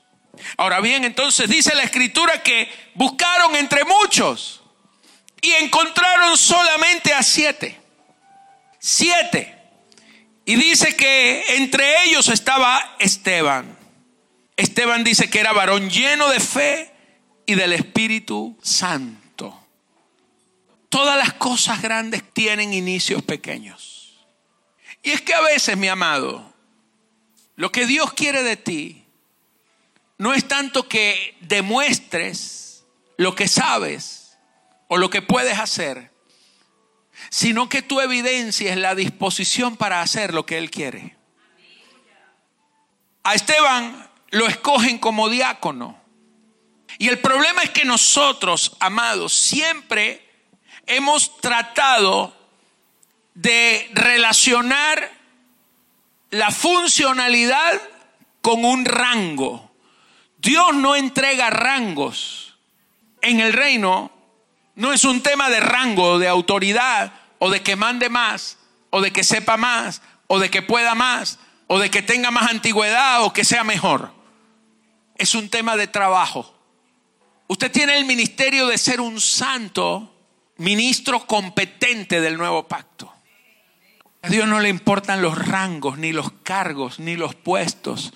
Ahora 0.57 0.81
bien, 0.81 1.05
entonces 1.05 1.49
dice 1.49 1.75
la 1.75 1.83
escritura 1.83 2.43
que 2.43 2.69
buscaron 2.95 3.55
entre 3.57 3.85
muchos 3.85 4.58
y 5.41 5.53
encontraron 5.53 6.37
solamente 6.37 7.13
a 7.13 7.23
siete. 7.23 7.79
Siete. 8.79 9.55
Y 10.45 10.57
dice 10.57 10.97
que 10.97 11.57
entre 11.57 12.05
ellos 12.05 12.29
estaba 12.29 12.97
Esteban. 12.99 13.77
Esteban 14.57 15.05
dice 15.05 15.31
que 15.31 15.41
era 15.41 15.53
varón 15.53 15.91
lleno 15.91 16.29
de 16.29 16.41
fe 16.41 16.91
y 17.47 17.55
del 17.55 17.73
Espíritu 17.73 18.59
Santo. 18.63 19.59
Todas 20.89 21.19
las 21.19 21.35
cosas 21.35 21.83
grandes 21.83 22.23
tienen 22.33 22.73
inicios 22.73 23.23
pequeños. 23.23 24.17
Y 25.03 25.11
es 25.11 25.21
que 25.21 25.35
a 25.35 25.41
veces, 25.43 25.77
mi 25.77 25.89
amado, 25.89 26.53
lo 27.57 27.71
que 27.71 27.87
Dios 27.87 28.13
quiere 28.15 28.43
de 28.43 28.57
ti 28.57 29.05
no 30.17 30.35
es 30.35 30.49
tanto 30.49 30.89
que 30.89 31.37
demuestres 31.41 32.85
lo 33.17 33.35
que 33.35 33.49
sabes 33.49 34.18
o 34.89 34.97
lo 34.97 35.11
que 35.11 35.23
puedes 35.23 35.59
hacer, 35.59 36.11
sino 37.31 37.69
que 37.69 37.83
tú 37.83 38.01
evidencies 38.01 38.77
la 38.77 38.95
disposición 38.95 39.77
para 39.77 40.01
hacer 40.01 40.35
lo 40.35 40.47
que 40.47 40.59
Él 40.59 40.71
quiere. 40.71 41.17
A 43.23 43.35
Esteban 43.35 44.09
lo 44.31 44.47
escogen 44.47 44.99
como 44.99 45.29
diácono. 45.29 46.01
Y 46.99 47.09
el 47.09 47.19
problema 47.19 47.63
es 47.63 47.71
que 47.71 47.85
nosotros, 47.85 48.77
amados, 48.81 49.35
siempre 49.35 50.27
hemos 50.87 51.37
tratado 51.39 52.35
de 53.35 53.89
relacionar 53.93 55.13
la 56.31 56.51
funcionalidad 56.51 57.81
con 58.41 58.65
un 58.65 58.85
rango. 58.85 59.71
Dios 60.39 60.75
no 60.75 60.97
entrega 60.97 61.51
rangos. 61.51 62.57
En 63.21 63.41
el 63.41 63.53
reino 63.53 64.11
no 64.79 64.93
es 64.93 65.05
un 65.05 65.23
tema 65.23 65.51
de 65.51 65.59
rango, 65.59 66.21
de 66.21 66.29
autoridad, 66.29 67.13
o 67.41 67.51
de 67.51 67.65
que 67.65 67.75
mande 67.75 68.09
más, 68.09 68.59
o 68.91 69.01
de 69.01 69.11
que 69.11 69.25
sepa 69.25 69.57
más, 69.57 70.03
o 70.29 70.39
de 70.39 70.51
que 70.51 70.63
pueda 70.63 70.95
más, 70.95 71.41
o 71.67 71.81
de 71.81 71.91
que 71.91 72.01
tenga 72.01 72.31
más 72.31 72.49
antigüedad, 72.49 73.25
o 73.25 73.33
que 73.33 73.45
sea 73.45 73.65
mejor. 73.65 74.13
Es 75.17 75.35
un 75.35 75.49
tema 75.49 75.77
de 75.77 75.89
trabajo. 75.89 76.55
Usted 77.49 77.73
tiene 77.73 77.99
el 77.99 78.05
ministerio 78.05 78.69
de 78.69 78.79
ser 78.79 79.01
un 79.01 79.21
santo 79.21 80.15
ministro 80.59 81.27
competente 81.27 82.21
del 82.21 82.37
nuevo 82.37 82.69
pacto. 82.69 83.13
A 84.23 84.29
Dios 84.29 84.47
no 84.47 84.61
le 84.61 84.69
importan 84.69 85.23
los 85.23 85.45
rangos, 85.45 85.99
ni 85.99 86.13
los 86.13 86.31
cargos, 86.45 87.01
ni 87.01 87.17
los 87.17 87.35
puestos. 87.35 88.13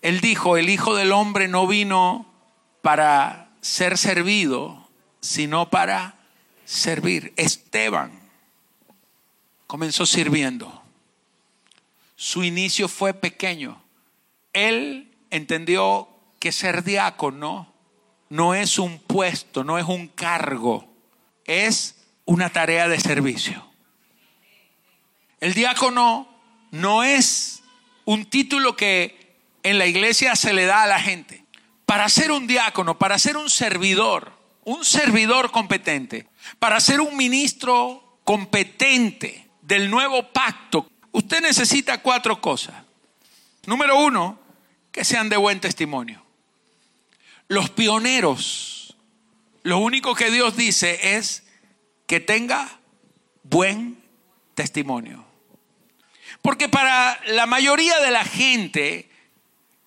Él 0.00 0.22
dijo, 0.22 0.56
el 0.56 0.70
Hijo 0.70 0.94
del 0.94 1.12
Hombre 1.12 1.48
no 1.48 1.66
vino 1.66 2.32
para 2.80 3.50
ser 3.60 3.98
servido, 3.98 4.87
sino 5.28 5.68
para 5.68 6.14
servir. 6.64 7.34
Esteban 7.36 8.18
comenzó 9.66 10.06
sirviendo. 10.06 10.82
Su 12.16 12.44
inicio 12.44 12.88
fue 12.88 13.12
pequeño. 13.12 13.78
Él 14.54 15.14
entendió 15.28 16.08
que 16.40 16.50
ser 16.50 16.82
diácono 16.82 17.70
no 18.30 18.54
es 18.54 18.78
un 18.78 18.98
puesto, 18.98 19.64
no 19.64 19.78
es 19.78 19.84
un 19.84 20.08
cargo, 20.08 20.88
es 21.44 21.96
una 22.24 22.48
tarea 22.48 22.88
de 22.88 22.98
servicio. 22.98 23.70
El 25.40 25.52
diácono 25.52 26.26
no 26.70 27.04
es 27.04 27.62
un 28.06 28.24
título 28.24 28.76
que 28.76 29.36
en 29.62 29.76
la 29.76 29.84
iglesia 29.84 30.36
se 30.36 30.54
le 30.54 30.64
da 30.64 30.84
a 30.84 30.86
la 30.86 31.00
gente. 31.00 31.44
Para 31.84 32.08
ser 32.08 32.32
un 32.32 32.46
diácono, 32.46 32.98
para 32.98 33.18
ser 33.18 33.36
un 33.36 33.50
servidor, 33.50 34.37
un 34.68 34.84
servidor 34.84 35.50
competente, 35.50 36.28
para 36.58 36.78
ser 36.78 37.00
un 37.00 37.16
ministro 37.16 38.18
competente 38.22 39.48
del 39.62 39.90
nuevo 39.90 40.30
pacto, 40.30 40.90
usted 41.10 41.40
necesita 41.40 42.02
cuatro 42.02 42.38
cosas. 42.42 42.74
Número 43.64 43.98
uno, 43.98 44.38
que 44.92 45.06
sean 45.06 45.30
de 45.30 45.38
buen 45.38 45.58
testimonio. 45.60 46.22
Los 47.48 47.70
pioneros, 47.70 48.94
lo 49.62 49.78
único 49.78 50.14
que 50.14 50.30
Dios 50.30 50.54
dice 50.54 51.16
es 51.16 51.44
que 52.06 52.20
tenga 52.20 52.68
buen 53.44 53.98
testimonio. 54.54 55.24
Porque 56.42 56.68
para 56.68 57.18
la 57.28 57.46
mayoría 57.46 57.98
de 58.00 58.10
la 58.10 58.24
gente 58.24 59.08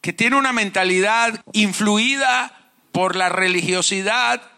que 0.02 0.12
tiene 0.12 0.38
una 0.38 0.54
mentalidad 0.54 1.40
influida 1.54 2.72
por 2.92 3.16
la 3.16 3.30
religiosidad 3.30 4.51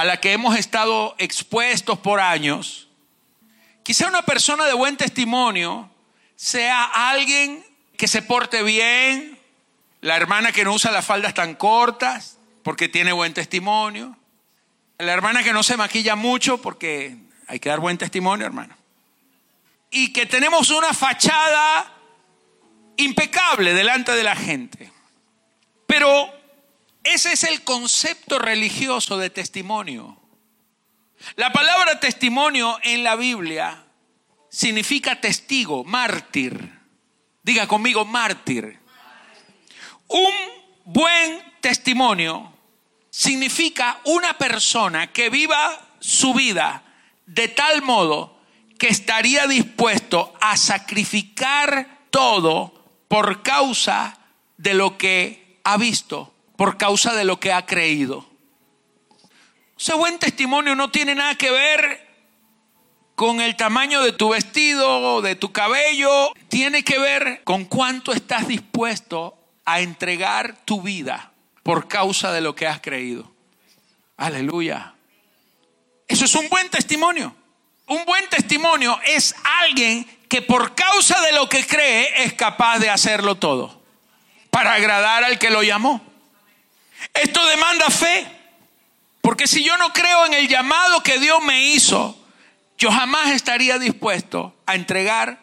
a 0.00 0.04
la 0.04 0.20
que 0.20 0.32
hemos 0.32 0.56
estado 0.56 1.14
expuestos 1.18 1.98
por 1.98 2.20
años, 2.20 2.88
quizá 3.82 4.08
una 4.08 4.22
persona 4.22 4.66
de 4.66 4.74
buen 4.74 4.96
testimonio 4.96 5.90
sea 6.36 6.84
alguien 6.84 7.64
que 7.96 8.08
se 8.08 8.22
porte 8.22 8.62
bien, 8.62 9.38
la 10.00 10.16
hermana 10.16 10.52
que 10.52 10.64
no 10.64 10.72
usa 10.72 10.90
las 10.90 11.04
faldas 11.04 11.34
tan 11.34 11.54
cortas 11.54 12.38
porque 12.62 12.88
tiene 12.88 13.12
buen 13.12 13.34
testimonio, 13.34 14.16
la 14.98 15.12
hermana 15.12 15.42
que 15.42 15.52
no 15.52 15.62
se 15.62 15.76
maquilla 15.76 16.16
mucho 16.16 16.62
porque 16.62 17.16
hay 17.46 17.58
que 17.58 17.68
dar 17.68 17.80
buen 17.80 17.98
testimonio, 17.98 18.46
hermano 18.46 18.80
y 19.90 20.12
que 20.12 20.26
tenemos 20.26 20.70
una 20.70 20.94
fachada 20.94 21.92
impecable 22.96 23.74
delante 23.74 24.12
de 24.12 24.22
la 24.22 24.36
gente. 24.36 24.92
Pero 25.86 26.32
ese 27.04 27.32
es 27.32 27.44
el 27.44 27.62
concepto 27.64 28.38
religioso 28.38 29.18
de 29.18 29.30
testimonio. 29.30 30.20
La 31.36 31.52
palabra 31.52 32.00
testimonio 32.00 32.78
en 32.82 33.04
la 33.04 33.16
Biblia 33.16 33.84
significa 34.50 35.20
testigo, 35.20 35.84
mártir. 35.84 36.78
Diga 37.42 37.66
conmigo, 37.66 38.04
mártir. 38.04 38.78
Un 40.08 40.32
buen 40.84 41.42
testimonio 41.60 42.52
significa 43.10 44.00
una 44.04 44.36
persona 44.38 45.12
que 45.12 45.30
viva 45.30 45.88
su 46.00 46.34
vida 46.34 46.82
de 47.26 47.48
tal 47.48 47.82
modo 47.82 48.40
que 48.78 48.88
estaría 48.88 49.46
dispuesto 49.46 50.34
a 50.40 50.56
sacrificar 50.56 52.06
todo 52.10 53.04
por 53.08 53.42
causa 53.42 54.18
de 54.56 54.74
lo 54.74 54.96
que 54.96 55.60
ha 55.64 55.76
visto, 55.76 56.29
por 56.60 56.76
causa 56.76 57.14
de 57.14 57.24
lo 57.24 57.40
que 57.40 57.54
ha 57.54 57.64
creído. 57.64 58.26
Ese 59.78 59.94
buen 59.94 60.18
testimonio 60.18 60.74
no 60.74 60.90
tiene 60.90 61.14
nada 61.14 61.34
que 61.34 61.50
ver 61.50 62.06
con 63.14 63.40
el 63.40 63.56
tamaño 63.56 64.02
de 64.02 64.12
tu 64.12 64.28
vestido, 64.28 65.14
o 65.14 65.22
de 65.22 65.36
tu 65.36 65.52
cabello, 65.52 66.34
tiene 66.50 66.84
que 66.84 66.98
ver 66.98 67.40
con 67.44 67.64
cuánto 67.64 68.12
estás 68.12 68.46
dispuesto 68.46 69.38
a 69.64 69.80
entregar 69.80 70.54
tu 70.66 70.82
vida 70.82 71.32
por 71.62 71.88
causa 71.88 72.30
de 72.30 72.42
lo 72.42 72.54
que 72.54 72.66
has 72.66 72.82
creído. 72.82 73.32
Aleluya. 74.18 74.92
Eso 76.08 76.26
es 76.26 76.34
un 76.34 76.46
buen 76.50 76.68
testimonio. 76.68 77.34
Un 77.86 78.04
buen 78.04 78.28
testimonio 78.28 79.00
es 79.06 79.34
alguien 79.62 80.06
que 80.28 80.42
por 80.42 80.74
causa 80.74 81.22
de 81.22 81.32
lo 81.32 81.48
que 81.48 81.66
cree 81.66 82.22
es 82.22 82.34
capaz 82.34 82.80
de 82.80 82.90
hacerlo 82.90 83.36
todo 83.36 83.80
para 84.50 84.74
agradar 84.74 85.24
al 85.24 85.38
que 85.38 85.48
lo 85.48 85.62
llamó. 85.62 86.09
Esto 87.14 87.44
demanda 87.46 87.90
fe, 87.90 88.26
porque 89.20 89.46
si 89.46 89.64
yo 89.64 89.76
no 89.76 89.92
creo 89.92 90.26
en 90.26 90.34
el 90.34 90.48
llamado 90.48 91.02
que 91.02 91.18
Dios 91.18 91.42
me 91.42 91.66
hizo, 91.66 92.16
yo 92.78 92.90
jamás 92.90 93.30
estaría 93.30 93.78
dispuesto 93.78 94.54
a 94.66 94.74
entregar 94.74 95.42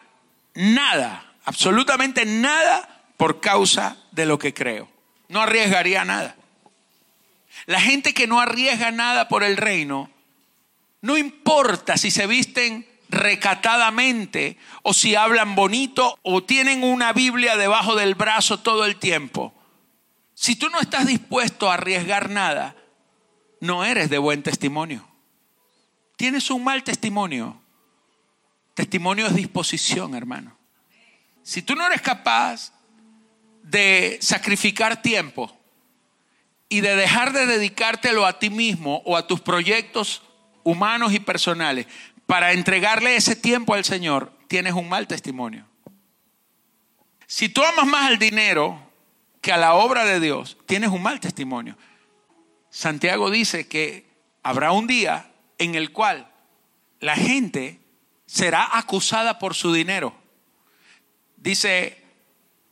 nada, 0.53 1.33
absolutamente 1.45 2.25
nada, 2.25 3.03
por 3.17 3.41
causa 3.41 3.97
de 4.11 4.25
lo 4.25 4.37
que 4.39 4.53
creo. 4.53 4.87
No 5.27 5.41
arriesgaría 5.41 6.05
nada. 6.05 6.35
La 7.65 7.81
gente 7.81 8.13
que 8.13 8.27
no 8.27 8.39
arriesga 8.39 8.91
nada 8.91 9.27
por 9.27 9.43
el 9.43 9.57
reino 9.57 10.09
no 11.01 11.17
importa 11.17 11.97
si 11.97 12.11
se 12.11 12.27
visten 12.27 12.87
recatadamente 13.09 14.57
o 14.83 14.93
si 14.93 15.15
hablan 15.15 15.55
bonito 15.55 16.17
o 16.23 16.43
tienen 16.43 16.83
una 16.83 17.13
Biblia 17.13 17.55
debajo 17.55 17.95
del 17.95 18.15
brazo 18.15 18.59
todo 18.59 18.85
el 18.85 18.97
tiempo. 18.97 19.53
Si 20.39 20.55
tú 20.55 20.69
no 20.69 20.79
estás 20.79 21.07
dispuesto 21.07 21.67
a 21.67 21.73
arriesgar 21.73 22.29
nada, 22.29 22.75
no 23.59 23.83
eres 23.83 24.07
de 24.11 24.19
buen 24.19 24.43
testimonio. 24.43 25.03
Tienes 26.15 26.51
un 26.51 26.63
mal 26.63 26.83
testimonio. 26.83 27.59
Testimonio 28.75 29.25
es 29.25 29.35
disposición, 29.35 30.13
hermano. 30.13 30.55
Si 31.41 31.63
tú 31.63 31.73
no 31.73 31.87
eres 31.87 32.03
capaz 32.03 32.71
de 33.63 34.19
sacrificar 34.21 35.01
tiempo 35.01 35.51
y 36.69 36.81
de 36.81 36.95
dejar 36.95 37.33
de 37.33 37.47
dedicártelo 37.47 38.23
a 38.23 38.37
ti 38.37 38.51
mismo 38.51 39.01
o 39.05 39.17
a 39.17 39.25
tus 39.25 39.41
proyectos 39.41 40.21
humanos 40.63 41.13
y 41.13 41.19
personales, 41.19 41.87
para 42.27 42.51
entregarle 42.51 43.15
ese 43.15 43.35
tiempo 43.35 43.73
al 43.73 43.85
Señor, 43.85 44.31
tienes 44.47 44.73
un 44.73 44.87
mal 44.87 45.07
testimonio. 45.07 45.65
Si 47.25 47.49
tú 47.49 47.63
amas 47.63 47.87
más 47.87 48.05
al 48.05 48.19
dinero 48.19 48.86
que 49.47 49.53
a 49.53 49.57
la 49.57 49.75
obra 49.75 50.03
de 50.03 50.19
Dios, 50.19 50.57
tienes 50.65 50.89
un 50.89 51.01
mal 51.01 51.21
testimonio. 51.21 51.77
Santiago 52.69 53.31
dice 53.31 53.65
que 53.65 54.05
habrá 54.43 54.73
un 54.73 54.87
día 54.87 55.31
en 55.57 55.75
el 55.75 55.93
cual 55.93 56.29
la 56.99 57.15
gente 57.15 57.79
será 58.25 58.77
acusada 58.77 59.39
por 59.39 59.55
su 59.55 59.71
dinero. 59.71 60.13
Dice, 61.37 62.03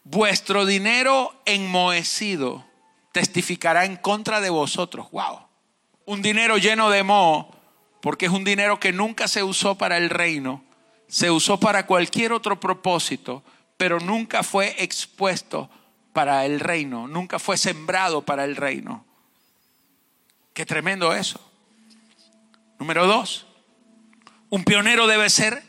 vuestro 0.04 0.66
dinero 0.66 1.42
enmohecido 1.46 2.66
testificará 3.14 3.86
en 3.86 3.96
contra 3.96 4.42
de 4.42 4.50
vosotros. 4.50 5.10
Wow. 5.12 5.48
Un 6.04 6.22
dinero 6.22 6.58
lleno 6.58 6.90
de 6.90 7.04
moho 7.04 7.56
porque 8.02 8.26
es 8.26 8.34
un 8.34 8.44
dinero 8.44 8.82
que 8.82 8.92
nunca 8.92 9.30
se 9.30 9.44
usó 9.44 9.76
para 9.76 9.96
el 9.96 10.10
reino, 10.10 10.62
se 11.08 11.32
usó 11.32 11.58
para 11.58 11.86
cualquier 11.86 12.34
otro 12.34 12.60
propósito, 12.60 13.46
pero 13.78 14.02
nunca 14.02 14.44
fue 14.44 14.76
expuesto 14.84 15.70
para 16.16 16.46
el 16.46 16.62
reino, 16.62 17.10
nunca 17.10 17.40
fue 17.40 17.58
sembrado 17.58 18.22
para 18.22 18.46
el 18.46 18.56
reino. 18.56 19.04
Qué 20.54 20.66
tremendo 20.66 21.14
eso. 21.14 21.42
Número 22.80 23.06
dos, 23.06 23.46
un 24.50 24.64
pionero 24.64 25.08
debe 25.08 25.30
ser 25.30 25.62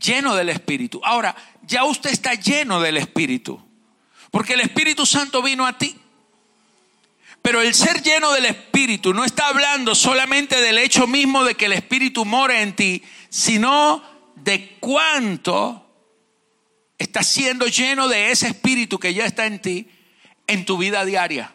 lleno 0.00 0.36
del 0.36 0.48
Espíritu. 0.48 1.00
Ahora, 1.02 1.34
ya 1.62 1.82
usted 1.82 2.10
está 2.10 2.34
lleno 2.34 2.80
del 2.80 2.98
Espíritu, 2.98 3.60
porque 4.30 4.52
el 4.52 4.60
Espíritu 4.60 5.04
Santo 5.04 5.42
vino 5.42 5.66
a 5.66 5.76
ti. 5.76 5.98
Pero 7.42 7.60
el 7.60 7.74
ser 7.74 8.00
lleno 8.00 8.30
del 8.30 8.44
Espíritu 8.44 9.12
no 9.12 9.24
está 9.24 9.48
hablando 9.48 9.96
solamente 9.96 10.60
del 10.60 10.78
hecho 10.78 11.08
mismo 11.08 11.42
de 11.42 11.56
que 11.56 11.66
el 11.66 11.72
Espíritu 11.72 12.24
mora 12.24 12.62
en 12.62 12.76
ti, 12.76 13.02
sino 13.28 14.04
de 14.36 14.76
cuánto 14.78 15.89
estás 17.00 17.26
siendo 17.26 17.66
lleno 17.66 18.08
de 18.08 18.30
ese 18.30 18.46
Espíritu 18.46 18.98
que 18.98 19.14
ya 19.14 19.24
está 19.24 19.46
en 19.46 19.60
ti 19.60 19.88
en 20.46 20.66
tu 20.66 20.76
vida 20.76 21.04
diaria. 21.04 21.52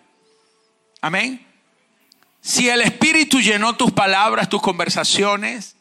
Amén. 1.02 1.46
Si 2.42 2.68
el 2.68 2.82
Espíritu 2.82 3.40
llenó 3.40 3.76
tus 3.76 3.92
palabras, 3.92 4.50
tus 4.50 4.62
conversaciones, 4.62 5.76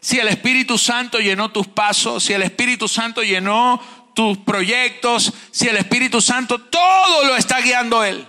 si 0.00 0.20
el 0.20 0.28
Espíritu 0.28 0.78
Santo 0.78 1.18
llenó 1.18 1.50
tus 1.50 1.66
pasos, 1.66 2.24
si 2.24 2.32
el 2.32 2.42
Espíritu 2.42 2.86
Santo 2.86 3.22
llenó 3.22 3.82
tus 4.14 4.38
proyectos, 4.38 5.32
si 5.50 5.66
el 5.66 5.76
Espíritu 5.76 6.20
Santo 6.20 6.60
todo 6.60 7.24
lo 7.24 7.36
está 7.36 7.60
guiando 7.60 8.04
Él. 8.04 8.24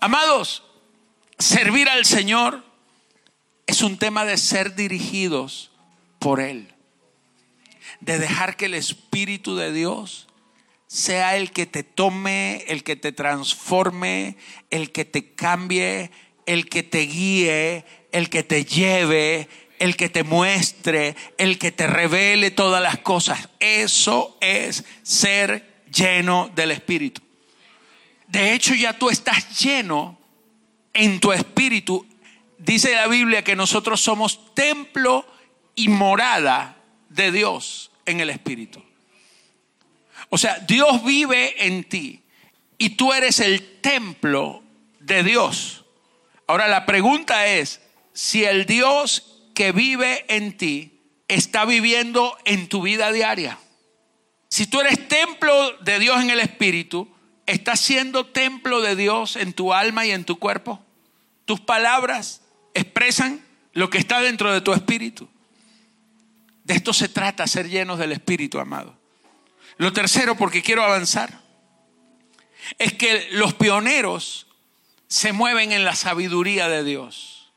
Amados, 0.00 0.64
servir 1.38 1.88
al 1.88 2.04
Señor 2.04 2.64
es 3.68 3.82
un 3.82 3.98
tema 3.98 4.24
de 4.24 4.36
ser 4.36 4.74
dirigidos 4.74 5.70
por 6.18 6.40
Él, 6.40 6.74
de 8.06 8.20
dejar 8.20 8.56
que 8.56 8.66
el 8.66 8.74
Espíritu 8.74 9.56
de 9.56 9.72
Dios 9.72 10.28
sea 10.86 11.36
el 11.36 11.50
que 11.50 11.66
te 11.66 11.82
tome, 11.82 12.64
el 12.68 12.84
que 12.84 12.94
te 12.94 13.10
transforme, 13.10 14.36
el 14.70 14.92
que 14.92 15.04
te 15.04 15.34
cambie, 15.34 16.12
el 16.46 16.68
que 16.68 16.84
te 16.84 17.00
guíe, 17.00 17.84
el 18.12 18.30
que 18.30 18.44
te 18.44 18.64
lleve, 18.64 19.48
el 19.80 19.96
que 19.96 20.08
te 20.08 20.22
muestre, 20.22 21.16
el 21.36 21.58
que 21.58 21.72
te 21.72 21.88
revele 21.88 22.52
todas 22.52 22.80
las 22.80 22.98
cosas. 22.98 23.48
Eso 23.58 24.38
es 24.40 24.84
ser 25.02 25.82
lleno 25.92 26.48
del 26.54 26.70
Espíritu. 26.70 27.20
De 28.28 28.54
hecho, 28.54 28.72
ya 28.74 28.96
tú 28.96 29.10
estás 29.10 29.58
lleno 29.58 30.16
en 30.92 31.18
tu 31.18 31.32
espíritu. 31.32 32.06
Dice 32.58 32.94
la 32.94 33.08
Biblia 33.08 33.42
que 33.42 33.56
nosotros 33.56 34.00
somos 34.00 34.54
templo 34.54 35.26
y 35.74 35.88
morada 35.88 36.76
de 37.08 37.32
Dios 37.32 37.90
en 38.06 38.20
el 38.20 38.30
Espíritu. 38.30 38.82
O 40.30 40.38
sea, 40.38 40.58
Dios 40.60 41.04
vive 41.04 41.66
en 41.66 41.84
ti 41.84 42.22
y 42.78 42.90
tú 42.90 43.12
eres 43.12 43.40
el 43.40 43.80
templo 43.80 44.62
de 45.00 45.22
Dios. 45.22 45.84
Ahora 46.46 46.68
la 46.68 46.86
pregunta 46.86 47.46
es, 47.46 47.80
si 48.12 48.44
el 48.44 48.66
Dios 48.66 49.42
que 49.54 49.72
vive 49.72 50.24
en 50.28 50.56
ti 50.56 51.00
está 51.28 51.64
viviendo 51.64 52.36
en 52.44 52.68
tu 52.68 52.82
vida 52.82 53.10
diaria. 53.12 53.58
Si 54.48 54.66
tú 54.66 54.80
eres 54.80 55.08
templo 55.08 55.72
de 55.78 55.98
Dios 55.98 56.22
en 56.22 56.30
el 56.30 56.40
Espíritu, 56.40 57.08
¿estás 57.46 57.80
siendo 57.80 58.26
templo 58.26 58.80
de 58.80 58.96
Dios 58.96 59.36
en 59.36 59.52
tu 59.52 59.72
alma 59.72 60.06
y 60.06 60.12
en 60.12 60.24
tu 60.24 60.38
cuerpo? 60.38 60.84
¿Tus 61.44 61.60
palabras 61.60 62.42
expresan 62.74 63.44
lo 63.72 63.90
que 63.90 63.98
está 63.98 64.20
dentro 64.20 64.52
de 64.52 64.60
tu 64.60 64.72
espíritu? 64.72 65.28
De 66.66 66.74
esto 66.74 66.92
se 66.92 67.08
trata, 67.08 67.46
ser 67.46 67.68
llenos 67.68 67.96
del 67.96 68.10
Espíritu, 68.10 68.58
amado. 68.58 68.98
Lo 69.76 69.92
tercero, 69.92 70.36
porque 70.36 70.62
quiero 70.62 70.82
avanzar, 70.82 71.40
es 72.76 72.92
que 72.94 73.28
los 73.30 73.54
pioneros 73.54 74.48
se 75.06 75.32
mueven 75.32 75.70
en 75.70 75.84
la 75.84 75.94
sabiduría 75.94 76.68
de 76.68 76.82
Dios. 76.82 77.52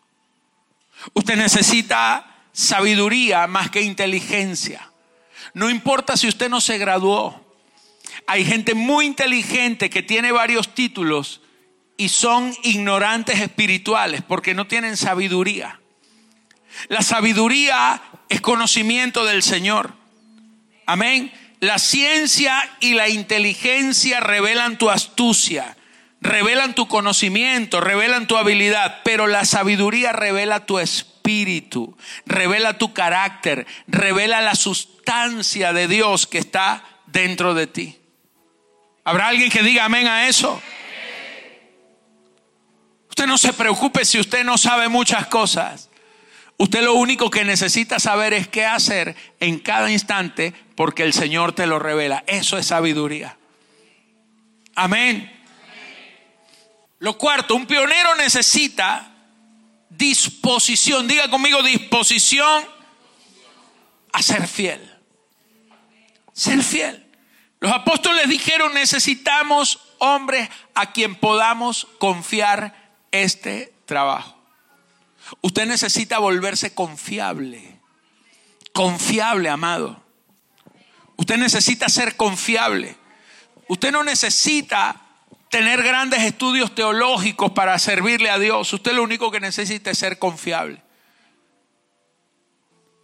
Usted 1.13 1.37
necesita 1.37 2.35
sabiduría 2.51 3.47
más 3.47 3.71
que 3.71 3.81
inteligencia. 3.81 4.91
No 5.55 5.71
importa 5.71 6.15
si 6.15 6.27
usted 6.27 6.47
no 6.47 6.61
se 6.61 6.77
graduó. 6.77 7.43
Hay 8.27 8.45
gente 8.45 8.75
muy 8.75 9.07
inteligente 9.07 9.89
que 9.89 10.03
tiene 10.03 10.31
varios 10.31 10.75
títulos 10.75 11.41
y 11.97 12.09
son 12.09 12.55
ignorantes 12.61 13.41
espirituales 13.41 14.21
porque 14.21 14.53
no 14.53 14.67
tienen 14.67 14.97
sabiduría. 14.97 15.79
La 16.89 17.01
sabiduría 17.01 18.01
es 18.29 18.41
conocimiento 18.41 19.25
del 19.25 19.43
Señor. 19.43 19.93
Amén. 20.85 21.33
La 21.59 21.77
ciencia 21.77 22.69
y 22.79 22.93
la 22.93 23.09
inteligencia 23.09 24.21
revelan 24.21 24.77
tu 24.77 24.89
astucia, 24.89 25.75
revelan 26.21 26.73
tu 26.73 26.87
conocimiento, 26.87 27.81
revelan 27.81 28.27
tu 28.27 28.37
habilidad, 28.37 29.01
pero 29.03 29.27
la 29.27 29.43
sabiduría 29.43 30.13
revela 30.13 30.65
tu 30.65 30.79
espíritu, 30.79 31.97
revela 32.25 32.77
tu 32.77 32.93
carácter, 32.93 33.67
revela 33.87 34.39
la 34.41 34.55
sustancia 34.55 35.73
de 35.73 35.87
Dios 35.87 36.27
que 36.27 36.37
está 36.37 36.83
dentro 37.07 37.53
de 37.53 37.67
ti. 37.67 37.99
¿Habrá 39.03 39.27
alguien 39.27 39.49
que 39.49 39.63
diga 39.63 39.85
amén 39.85 40.07
a 40.07 40.27
eso? 40.29 40.61
Usted 43.09 43.25
no 43.27 43.37
se 43.37 43.51
preocupe 43.51 44.05
si 44.05 44.19
usted 44.19 44.45
no 44.45 44.57
sabe 44.57 44.87
muchas 44.87 45.27
cosas. 45.27 45.88
Usted 46.61 46.83
lo 46.83 46.93
único 46.95 47.29
que 47.29 47.45
necesita 47.45 47.99
saber 47.99 48.33
es 48.33 48.49
qué 48.49 48.65
hacer 48.65 49.15
en 49.39 49.59
cada 49.59 49.89
instante 49.89 50.53
porque 50.75 51.03
el 51.03 51.13
Señor 51.13 51.53
te 51.53 51.65
lo 51.65 51.79
revela. 51.79 52.25
Eso 52.27 52.57
es 52.57 52.65
sabiduría. 52.65 53.37
Amén. 54.75 55.31
Lo 56.99 57.17
cuarto, 57.17 57.55
un 57.55 57.65
pionero 57.65 58.13
necesita 58.15 59.09
disposición. 59.89 61.07
Diga 61.07 61.29
conmigo 61.29 61.63
disposición 61.63 62.65
a 64.11 64.21
ser 64.21 64.45
fiel. 64.45 64.81
Ser 66.33 66.61
fiel. 66.61 67.05
Los 67.61 67.71
apóstoles 67.71 68.27
dijeron 68.27 68.73
necesitamos 68.73 69.79
hombres 69.99 70.49
a 70.75 70.91
quien 70.91 71.15
podamos 71.15 71.87
confiar 71.99 72.91
este 73.11 73.73
trabajo. 73.85 74.38
Usted 75.41 75.65
necesita 75.65 76.19
volverse 76.19 76.73
confiable. 76.73 77.79
Confiable, 78.73 79.49
amado. 79.49 80.01
Usted 81.17 81.37
necesita 81.37 81.89
ser 81.89 82.15
confiable. 82.15 82.95
Usted 83.67 83.91
no 83.91 84.03
necesita 84.03 85.01
tener 85.49 85.83
grandes 85.83 86.21
estudios 86.23 86.73
teológicos 86.73 87.51
para 87.51 87.77
servirle 87.79 88.29
a 88.29 88.39
Dios. 88.39 88.71
Usted 88.71 88.93
lo 88.93 89.03
único 89.03 89.31
que 89.31 89.39
necesita 89.39 89.91
es 89.91 89.97
ser 89.97 90.17
confiable. 90.19 90.81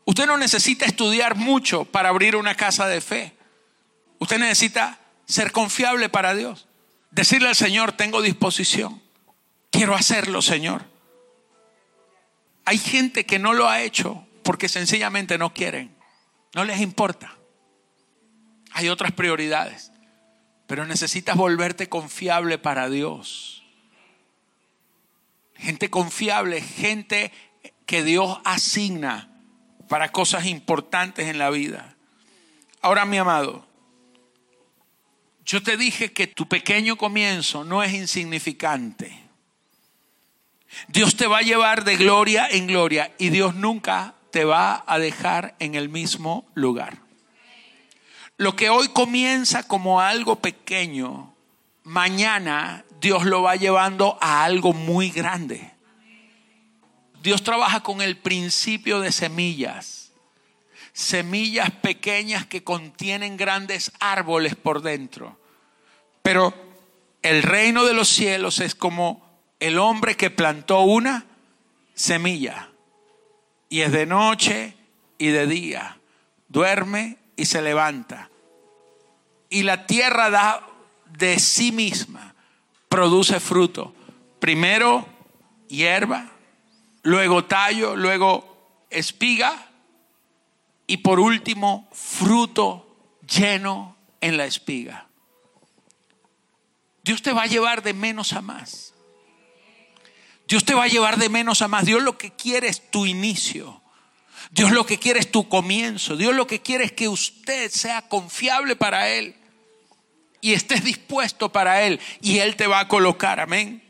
Usted 0.06 0.28
no 0.28 0.38
necesita 0.38 0.86
estudiar 0.86 1.36
mucho 1.36 1.86
para 1.86 2.10
abrir 2.10 2.36
una 2.36 2.56
casa 2.56 2.88
de 2.88 3.02
fe. 3.02 3.36
Usted 4.20 4.38
necesita 4.38 5.00
ser 5.26 5.52
confiable 5.52 6.10
para 6.10 6.36
Dios. 6.36 6.68
Decirle 7.12 7.50
al 7.50 7.56
Señor, 7.56 7.92
tengo 7.94 8.22
disposición. 8.22 9.02
Quiero 9.72 9.96
hacerlo, 9.96 10.42
Señor. 10.42 10.95
Hay 12.66 12.78
gente 12.78 13.26
que 13.26 13.40
no 13.40 13.54
lo 13.54 13.70
ha 13.70 13.82
hecho 13.82 14.28
porque 14.44 14.68
sencillamente 14.68 15.38
no 15.38 15.54
quieren. 15.54 15.96
No 16.54 16.64
les 16.64 16.82
importa. 16.82 17.36
Hay 18.72 18.90
otras 18.90 19.12
prioridades. 19.12 19.92
Pero 20.68 20.86
necesitas 20.86 21.36
volverte 21.36 21.90
confiable 21.90 22.58
para 22.58 22.90
Dios. 22.90 23.64
Gente 25.56 25.90
confiable, 25.90 26.62
gente 26.62 27.32
que 27.86 28.04
Dios 28.04 28.40
asigna 28.44 29.30
para 29.88 30.12
cosas 30.12 30.46
importantes 30.46 31.28
en 31.28 31.38
la 31.38 31.50
vida. 31.50 31.96
Ahora, 32.82 33.06
mi 33.06 33.18
amado, 33.18 33.68
yo 35.46 35.62
te 35.62 35.78
dije 35.78 36.12
que 36.12 36.28
tu 36.28 36.48
pequeño 36.48 36.98
comienzo 36.98 37.64
no 37.64 37.84
es 37.84 37.94
insignificante. 37.94 39.25
Dios 40.88 41.16
te 41.16 41.28
va 41.28 41.40
a 41.40 41.42
llevar 41.42 41.84
de 41.84 41.98
gloria 41.98 42.48
en 42.50 42.68
gloria 42.68 43.12
y 43.18 43.30
Dios 43.30 43.56
nunca 43.56 44.16
te 44.32 44.46
va 44.46 44.84
a 44.88 45.00
dejar 45.00 45.56
en 45.60 45.76
el 45.76 45.90
mismo 45.90 46.46
lugar. 46.54 47.00
Lo 48.38 48.56
que 48.56 48.70
hoy 48.70 48.90
comienza 48.90 49.64
como 49.64 50.02
algo 50.02 50.38
pequeño, 50.38 51.34
mañana 51.84 52.84
Dios 53.00 53.24
lo 53.24 53.44
va 53.44 53.56
llevando 53.56 54.18
a 54.20 54.44
algo 54.44 54.74
muy 54.74 55.10
grande. 55.10 55.72
Dios 57.24 57.44
trabaja 57.44 57.82
con 57.82 58.02
el 58.02 58.18
principio 58.18 59.00
de 59.00 59.12
semillas. 59.12 60.12
Semillas 60.94 61.72
pequeñas 61.72 62.46
que 62.46 62.64
contienen 62.64 63.38
grandes 63.38 63.92
árboles 64.00 64.56
por 64.56 64.82
dentro. 64.82 65.40
Pero 66.22 66.54
el 67.22 67.42
reino 67.42 67.86
de 67.86 67.94
los 67.94 68.10
cielos 68.10 68.60
es 68.60 68.76
como 68.76 69.25
el 69.66 69.80
hombre 69.80 70.16
que 70.16 70.30
plantó 70.30 70.82
una 70.82 71.26
semilla. 71.96 72.70
Y 73.68 73.82
es 73.82 73.92
de 73.92 74.06
noche 74.06 74.76
y 75.18 75.30
de 75.30 75.48
día. 75.48 75.98
Duerme 76.50 77.18
y 77.36 77.46
se 77.46 77.64
levanta. 77.64 78.30
Y 79.50 79.64
la 79.64 79.88
tierra 79.88 80.30
da 80.30 80.68
de 81.18 81.40
sí 81.40 81.72
misma, 81.72 82.36
produce 82.90 83.40
fruto. 83.40 83.96
Primero 84.40 85.08
hierba, 85.68 86.30
luego 87.02 87.46
tallo, 87.46 87.96
luego 87.96 88.86
espiga 88.92 89.72
y 90.86 90.98
por 90.98 91.20
último 91.20 91.90
fruto 91.92 92.96
lleno 93.28 93.96
en 94.22 94.38
la 94.38 94.46
espiga. 94.46 95.08
Dios 97.04 97.24
te 97.24 97.34
va 97.34 97.44
a 97.44 97.48
llevar 97.48 97.82
de 97.82 97.94
menos 97.96 98.34
a 98.34 98.42
más. 98.42 98.95
Dios 100.48 100.64
te 100.64 100.74
va 100.74 100.84
a 100.84 100.88
llevar 100.88 101.18
de 101.18 101.30
menos 101.30 101.62
a 101.62 101.68
más. 101.68 101.86
Dios 101.86 102.04
lo 102.04 102.18
que 102.18 102.32
quiere 102.32 102.68
es 102.68 102.92
tu 102.92 103.06
inicio. 103.06 103.82
Dios 104.52 104.72
lo 104.72 104.86
que 104.86 105.00
quiere 105.00 105.20
es 105.20 105.32
tu 105.32 105.50
comienzo. 105.50 106.16
Dios 106.16 106.36
lo 106.36 106.48
que 106.48 106.62
quiere 106.62 106.86
es 106.86 106.92
que 106.92 107.08
usted 107.08 107.72
sea 107.72 108.04
confiable 108.04 108.76
para 108.76 109.10
Él 109.10 109.36
y 110.42 110.54
estés 110.54 110.84
dispuesto 110.84 111.52
para 111.52 111.82
Él 111.84 112.00
y 112.22 112.40
Él 112.40 112.56
te 112.56 112.68
va 112.68 112.80
a 112.80 112.88
colocar. 112.88 113.40
Amén. 113.40 113.84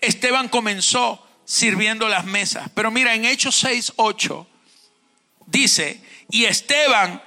Esteban 0.00 0.48
comenzó 0.48 1.26
sirviendo 1.44 2.08
las 2.08 2.24
mesas. 2.24 2.70
Pero 2.74 2.90
mira, 2.90 3.14
en 3.14 3.24
Hechos 3.24 3.56
6, 3.56 3.94
8 3.96 4.46
dice, 5.46 6.00
y 6.30 6.44
Esteban, 6.44 7.22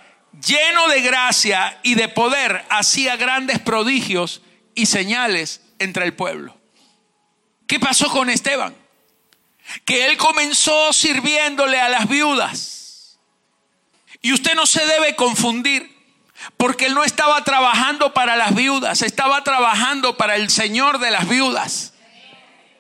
lleno 0.46 0.88
de 0.88 1.02
gracia 1.02 1.80
y 1.84 1.96
de 1.96 2.08
poder, 2.08 2.66
hacía 2.70 3.16
grandes 3.16 3.60
prodigios 3.60 4.42
y 4.76 4.86
señales 4.86 5.62
entre 5.80 6.06
el 6.06 6.14
pueblo. 6.14 6.61
¿Qué 7.72 7.80
pasó 7.80 8.10
con 8.10 8.30
Esteban? 8.30 8.76
Que 9.86 10.08
él 10.08 10.18
comenzó 10.18 10.92
sirviéndole 10.92 11.80
a 11.80 11.88
las 11.88 12.10
viudas. 12.10 13.18
Y 14.22 14.34
usted 14.34 14.56
no 14.56 14.66
se 14.66 14.86
debe 14.86 15.16
confundir, 15.16 15.90
porque 16.58 16.88
él 16.88 16.94
no 16.94 17.06
estaba 17.06 17.46
trabajando 17.46 18.14
para 18.14 18.36
las 18.36 18.56
viudas, 18.56 19.02
estaba 19.02 19.46
trabajando 19.46 20.18
para 20.18 20.36
el 20.36 20.50
Señor 20.50 21.00
de 21.00 21.12
las 21.12 21.30
viudas. 21.30 21.94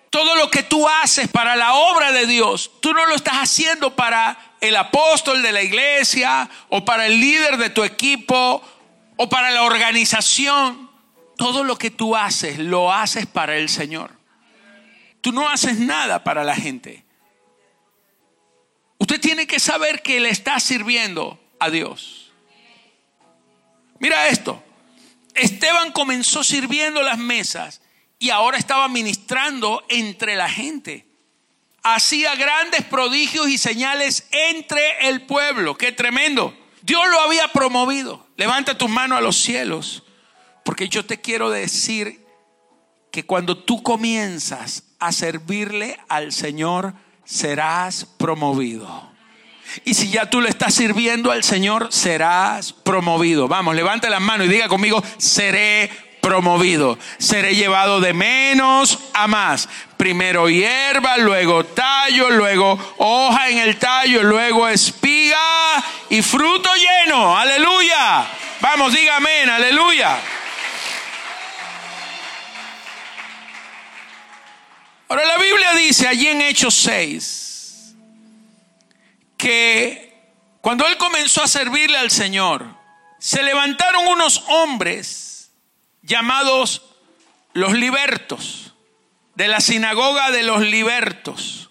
Todo 0.10 0.36
lo 0.36 0.52
que 0.52 0.62
tú 0.62 0.86
haces 0.90 1.30
para 1.30 1.56
la 1.56 1.74
obra 1.74 2.12
de 2.12 2.28
Dios, 2.28 2.70
tú 2.82 2.94
no 2.94 3.06
lo 3.06 3.16
estás 3.16 3.36
haciendo 3.36 3.96
para 3.96 4.56
el 4.60 4.76
apóstol 4.76 5.42
de 5.42 5.54
la 5.54 5.62
iglesia 5.62 6.50
o 6.68 6.84
para 6.84 7.06
el 7.06 7.18
líder 7.18 7.56
de 7.56 7.70
tu 7.70 7.86
equipo 7.86 8.62
o 9.16 9.30
para 9.30 9.52
la 9.52 9.64
organización. 9.64 10.92
Todo 11.38 11.64
lo 11.64 11.78
que 11.78 11.92
tú 11.92 12.14
haces 12.14 12.60
lo 12.60 12.92
haces 12.92 13.26
para 13.26 13.56
el 13.56 13.70
Señor. 13.70 14.20
Tú 15.22 15.32
no 15.32 15.48
haces 15.48 15.80
nada 15.80 16.24
para 16.24 16.44
la 16.44 16.56
gente. 16.56 17.06
Usted 18.98 19.20
tiene 19.20 19.48
que 19.48 19.60
saber 19.60 20.02
que 20.02 20.20
le 20.20 20.30
está 20.30 20.60
sirviendo 20.60 21.40
a 21.60 21.70
Dios. 21.70 22.32
Mira 24.00 24.28
esto. 24.28 24.64
Esteban 25.34 25.92
comenzó 25.92 26.44
sirviendo 26.44 27.02
las 27.02 27.18
mesas 27.18 27.82
y 28.20 28.30
ahora 28.30 28.58
estaba 28.58 28.88
ministrando 28.88 29.84
entre 29.90 30.36
la 30.36 30.50
gente. 30.50 31.08
Hacía 31.84 32.36
grandes 32.36 32.84
prodigios 32.84 33.50
y 33.50 33.58
señales 33.58 34.28
entre 34.32 35.08
el 35.08 35.26
pueblo. 35.26 35.78
Qué 35.78 35.92
tremendo. 35.92 36.56
Dios 36.84 37.04
lo 37.10 37.22
había 37.22 37.48
promovido. 37.48 38.28
Levanta 38.38 38.78
tus 38.78 38.90
manos 38.90 39.18
a 39.18 39.22
los 39.22 39.38
cielos. 39.38 40.04
Porque 40.64 40.90
yo 40.90 41.06
te 41.06 41.22
quiero 41.22 41.50
decir 41.50 42.24
que 43.12 43.26
cuando 43.26 43.58
tú 43.58 43.82
comienzas 43.82 44.84
a 45.02 45.12
servirle 45.12 46.00
al 46.08 46.32
Señor, 46.32 46.94
serás 47.26 48.06
promovido. 48.06 49.12
Y 49.84 49.94
si 49.94 50.10
ya 50.10 50.30
tú 50.30 50.42
le 50.42 50.50
estás 50.50 50.74
sirviendo 50.74 51.32
al 51.32 51.44
Señor, 51.44 51.92
serás 51.92 52.72
promovido. 52.72 53.48
Vamos, 53.48 53.76
levante 53.76 54.10
las 54.10 54.22
manos 54.22 54.48
y 54.48 54.50
diga 54.50 54.68
conmigo, 54.68 55.04
seré 55.18 55.90
promovido. 56.22 56.98
Seré 57.18 57.56
llevado 57.56 58.00
de 58.00 58.14
menos 58.14 59.00
a 59.14 59.28
más. 59.28 59.68
Primero 59.98 60.50
hierba, 60.50 61.18
luego 61.18 61.66
tallo, 61.66 62.30
luego 62.30 62.78
hoja 62.98 63.50
en 63.50 63.58
el 63.58 63.78
tallo, 63.78 64.24
luego 64.24 64.68
espiga 64.68 65.38
y 66.10 66.22
fruto 66.22 66.70
lleno. 66.76 67.38
Aleluya. 67.38 68.28
Vamos, 68.62 68.94
diga 68.94 69.18
amén, 69.18 69.50
aleluya. 69.50 70.18
Ahora 75.12 75.26
la 75.26 75.40
Biblia 75.40 75.74
dice 75.74 76.08
allí 76.08 76.30
en 76.30 76.42
Hechos 76.42 76.74
6 76.74 77.96
que 79.36 80.16
cuando 80.62 80.88
él 80.88 80.96
comenzó 80.96 81.44
a 81.44 81.50
servirle 81.50 81.98
al 81.98 82.10
Señor, 82.10 82.66
se 83.20 83.44
levantaron 83.44 84.08
unos 84.08 84.42
hombres 84.48 85.52
llamados 86.02 86.84
los 87.52 87.74
libertos, 87.74 88.74
de 89.36 89.50
la 89.50 89.60
sinagoga 89.60 90.32
de 90.32 90.44
los 90.44 90.62
libertos. 90.62 91.70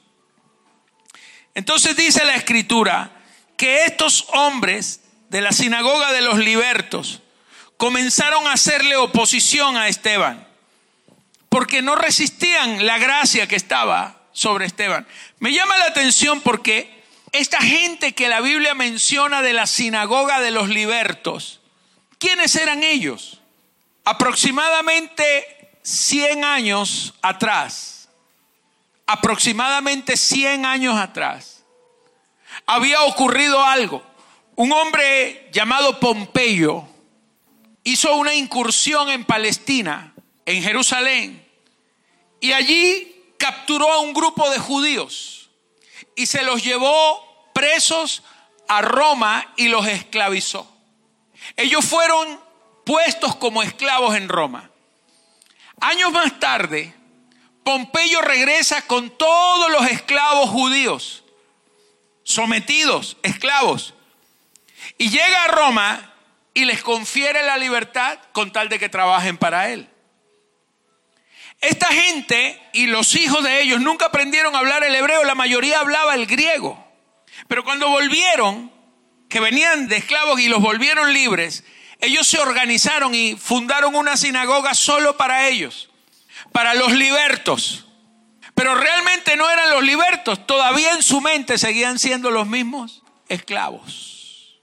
Entonces 1.55 1.97
dice 1.97 2.27
la 2.27 2.35
escritura 2.35 3.11
que 3.57 3.87
estos 3.87 4.27
hombres 4.35 5.01
de 5.31 5.41
la 5.41 5.53
sinagoga 5.53 6.13
de 6.13 6.21
los 6.21 6.37
libertos 6.37 7.23
comenzaron 7.79 8.47
a 8.47 8.53
hacerle 8.53 8.97
oposición 8.97 9.79
a 9.79 9.89
Esteban 9.89 10.50
porque 11.51 11.83
no 11.83 11.97
resistían 11.97 12.87
la 12.87 12.97
gracia 12.97 13.47
que 13.49 13.57
estaba 13.57 14.23
sobre 14.33 14.67
Esteban. 14.67 15.07
Me 15.41 15.53
llama 15.53 15.77
la 15.79 15.87
atención 15.87 16.41
porque 16.41 17.03
esta 17.33 17.61
gente 17.61 18.15
que 18.15 18.29
la 18.29 18.41
Biblia 18.41 18.75
menciona 18.75 19.43
de 19.43 19.53
la 19.53 19.67
sinagoga 19.67 20.41
de 20.41 20.53
los 20.53 20.69
libertos, 20.69 21.61
¿quiénes 22.19 22.55
eran 22.55 22.85
ellos? 22.85 23.41
Aproximadamente 24.05 25.73
100 25.83 26.45
años 26.45 27.15
atrás, 27.21 28.09
aproximadamente 29.07 30.17
100 30.17 30.65
años 30.65 30.97
atrás, 30.99 31.65
había 32.65 33.03
ocurrido 33.03 33.65
algo. 33.65 34.05
Un 34.55 34.73
hombre 34.73 35.49
llamado 35.53 35.99
Pompeyo 35.99 36.85
hizo 37.83 38.15
una 38.17 38.35
incursión 38.35 39.11
en 39.11 39.25
Palestina 39.25 40.15
en 40.47 40.63
Jerusalén 40.63 41.40
y 42.41 42.53
allí 42.53 43.35
capturó 43.39 43.93
a 43.93 43.99
un 44.01 44.13
grupo 44.13 44.51
de 44.51 44.59
judíos 44.59 45.51
y 46.17 46.27
se 46.27 46.43
los 46.43 46.63
llevó 46.63 47.51
presos 47.55 48.23
a 48.69 48.83
Roma 48.83 49.53
y 49.57 49.69
los 49.69 49.87
esclavizó. 49.87 50.71
Ellos 51.57 51.85
fueron 51.85 52.41
puestos 52.85 53.37
como 53.37 53.63
esclavos 53.63 54.15
en 54.15 54.29
Roma. 54.29 54.71
Años 55.81 56.13
más 56.13 56.39
tarde, 56.39 56.95
Pompeyo 57.65 58.21
regresa 58.21 58.83
con 58.87 59.11
todos 59.11 59.71
los 59.71 59.87
esclavos 59.91 60.51
judíos, 60.51 61.25
sometidos, 62.23 63.17
esclavos, 63.23 63.95
y 64.99 65.11
llega 65.11 65.45
a 65.45 65.49
Roma 65.49 66.15
y 66.55 66.65
les 66.65 66.83
confiere 66.83 67.43
la 67.43 67.57
libertad 67.57 68.19
con 68.33 68.53
tal 68.53 68.69
de 68.69 68.79
que 68.79 68.89
trabajen 68.89 69.37
para 69.39 69.71
él. 69.71 69.89
Esta 71.61 71.89
gente 71.89 72.61
y 72.73 72.87
los 72.87 73.15
hijos 73.17 73.45
de 73.45 73.61
ellos 73.61 73.81
nunca 73.81 74.07
aprendieron 74.07 74.55
a 74.55 74.61
hablar 74.61 74.83
el 74.83 74.95
hebreo, 74.95 75.25
la 75.25 75.35
mayoría 75.35 75.81
hablaba 75.81 76.15
el 76.15 76.27
griego. 76.27 76.83
Pero 77.49 77.65
cuando 77.65 77.89
volvieron, 77.89 78.73
que 79.29 79.41
venían 79.41 79.87
de 79.89 79.97
esclavos 79.97 80.41
y 80.41 80.49
los 80.49 80.61
volvieron 80.61 81.13
libres, 81.13 81.65
ellos 82.01 82.27
se 82.27 82.39
organizaron 82.39 83.15
y 83.15 83.37
fundaron 83.37 83.95
una 83.95 84.17
sinagoga 84.17 84.73
solo 84.73 85.19
para 85.19 85.49
ellos, 85.49 85.91
para 86.51 86.75
los 86.75 86.93
libertos. 86.93 87.87
Pero 88.55 88.75
realmente 88.75 89.37
no 89.37 89.49
eran 89.51 89.71
los 89.71 89.83
libertos, 89.83 90.47
todavía 90.47 90.95
en 90.95 91.03
su 91.03 91.21
mente 91.21 91.59
seguían 91.59 91.99
siendo 91.99 92.31
los 92.31 92.47
mismos 92.47 93.03
esclavos. 93.29 94.61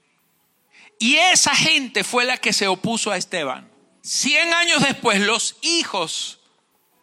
Y 0.98 1.16
esa 1.16 1.54
gente 1.54 2.02
fue 2.02 2.24
la 2.24 2.38
que 2.38 2.52
se 2.52 2.66
opuso 2.66 3.12
a 3.12 3.16
Esteban. 3.16 3.70
Cien 4.02 4.52
años 4.52 4.82
después, 4.82 5.20
los 5.20 5.56
hijos 5.62 6.37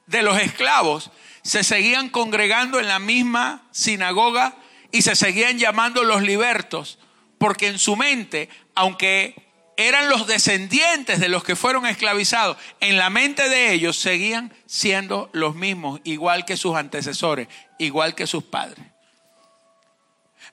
de 0.08 0.22
los 0.22 0.40
esclavos 0.40 1.12
se 1.44 1.64
seguían 1.64 2.10
congregando 2.10 2.80
en 2.80 2.88
la 2.88 3.00
misma 3.00 3.68
sinagoga 3.72 4.56
y 4.92 5.04
se 5.04 5.16
seguían 5.16 5.60
llamando 5.60 6.04
los 6.04 6.24
libertos, 6.24 6.98
porque 7.38 7.68
en 7.68 7.78
su 7.78 7.96
mente, 7.96 8.50
aunque 8.74 9.36
eran 9.78 10.10
los 10.10 10.26
descendientes 10.26 11.20
de 11.20 11.30
los 11.30 11.44
que 11.44 11.56
fueron 11.56 11.86
esclavizados, 11.86 12.58
en 12.80 12.98
la 12.98 13.10
mente 13.10 13.50
de 13.50 13.74
ellos 13.74 13.98
seguían 13.98 14.54
siendo 14.66 15.30
los 15.34 15.56
mismos, 15.56 16.00
igual 16.04 16.46
que 16.46 16.58
sus 16.58 16.76
antecesores, 16.76 17.48
igual 17.78 18.16
que 18.16 18.26
sus 18.26 18.44
padres. 18.44 18.86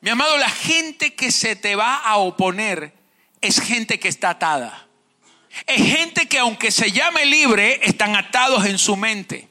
Mi 0.00 0.10
amado, 0.10 0.36
la 0.36 0.50
gente 0.50 1.14
que 1.14 1.30
se 1.30 1.54
te 1.54 1.76
va 1.76 1.96
a 1.96 2.16
oponer 2.16 2.92
es 3.40 3.60
gente 3.60 4.00
que 4.00 4.08
está 4.08 4.30
atada. 4.30 4.88
Es 5.66 5.82
gente 5.82 6.26
que 6.26 6.38
aunque 6.38 6.70
se 6.70 6.92
llame 6.92 7.26
libre, 7.26 7.80
están 7.82 8.16
atados 8.16 8.64
en 8.66 8.78
su 8.78 8.96
mente. 8.96 9.48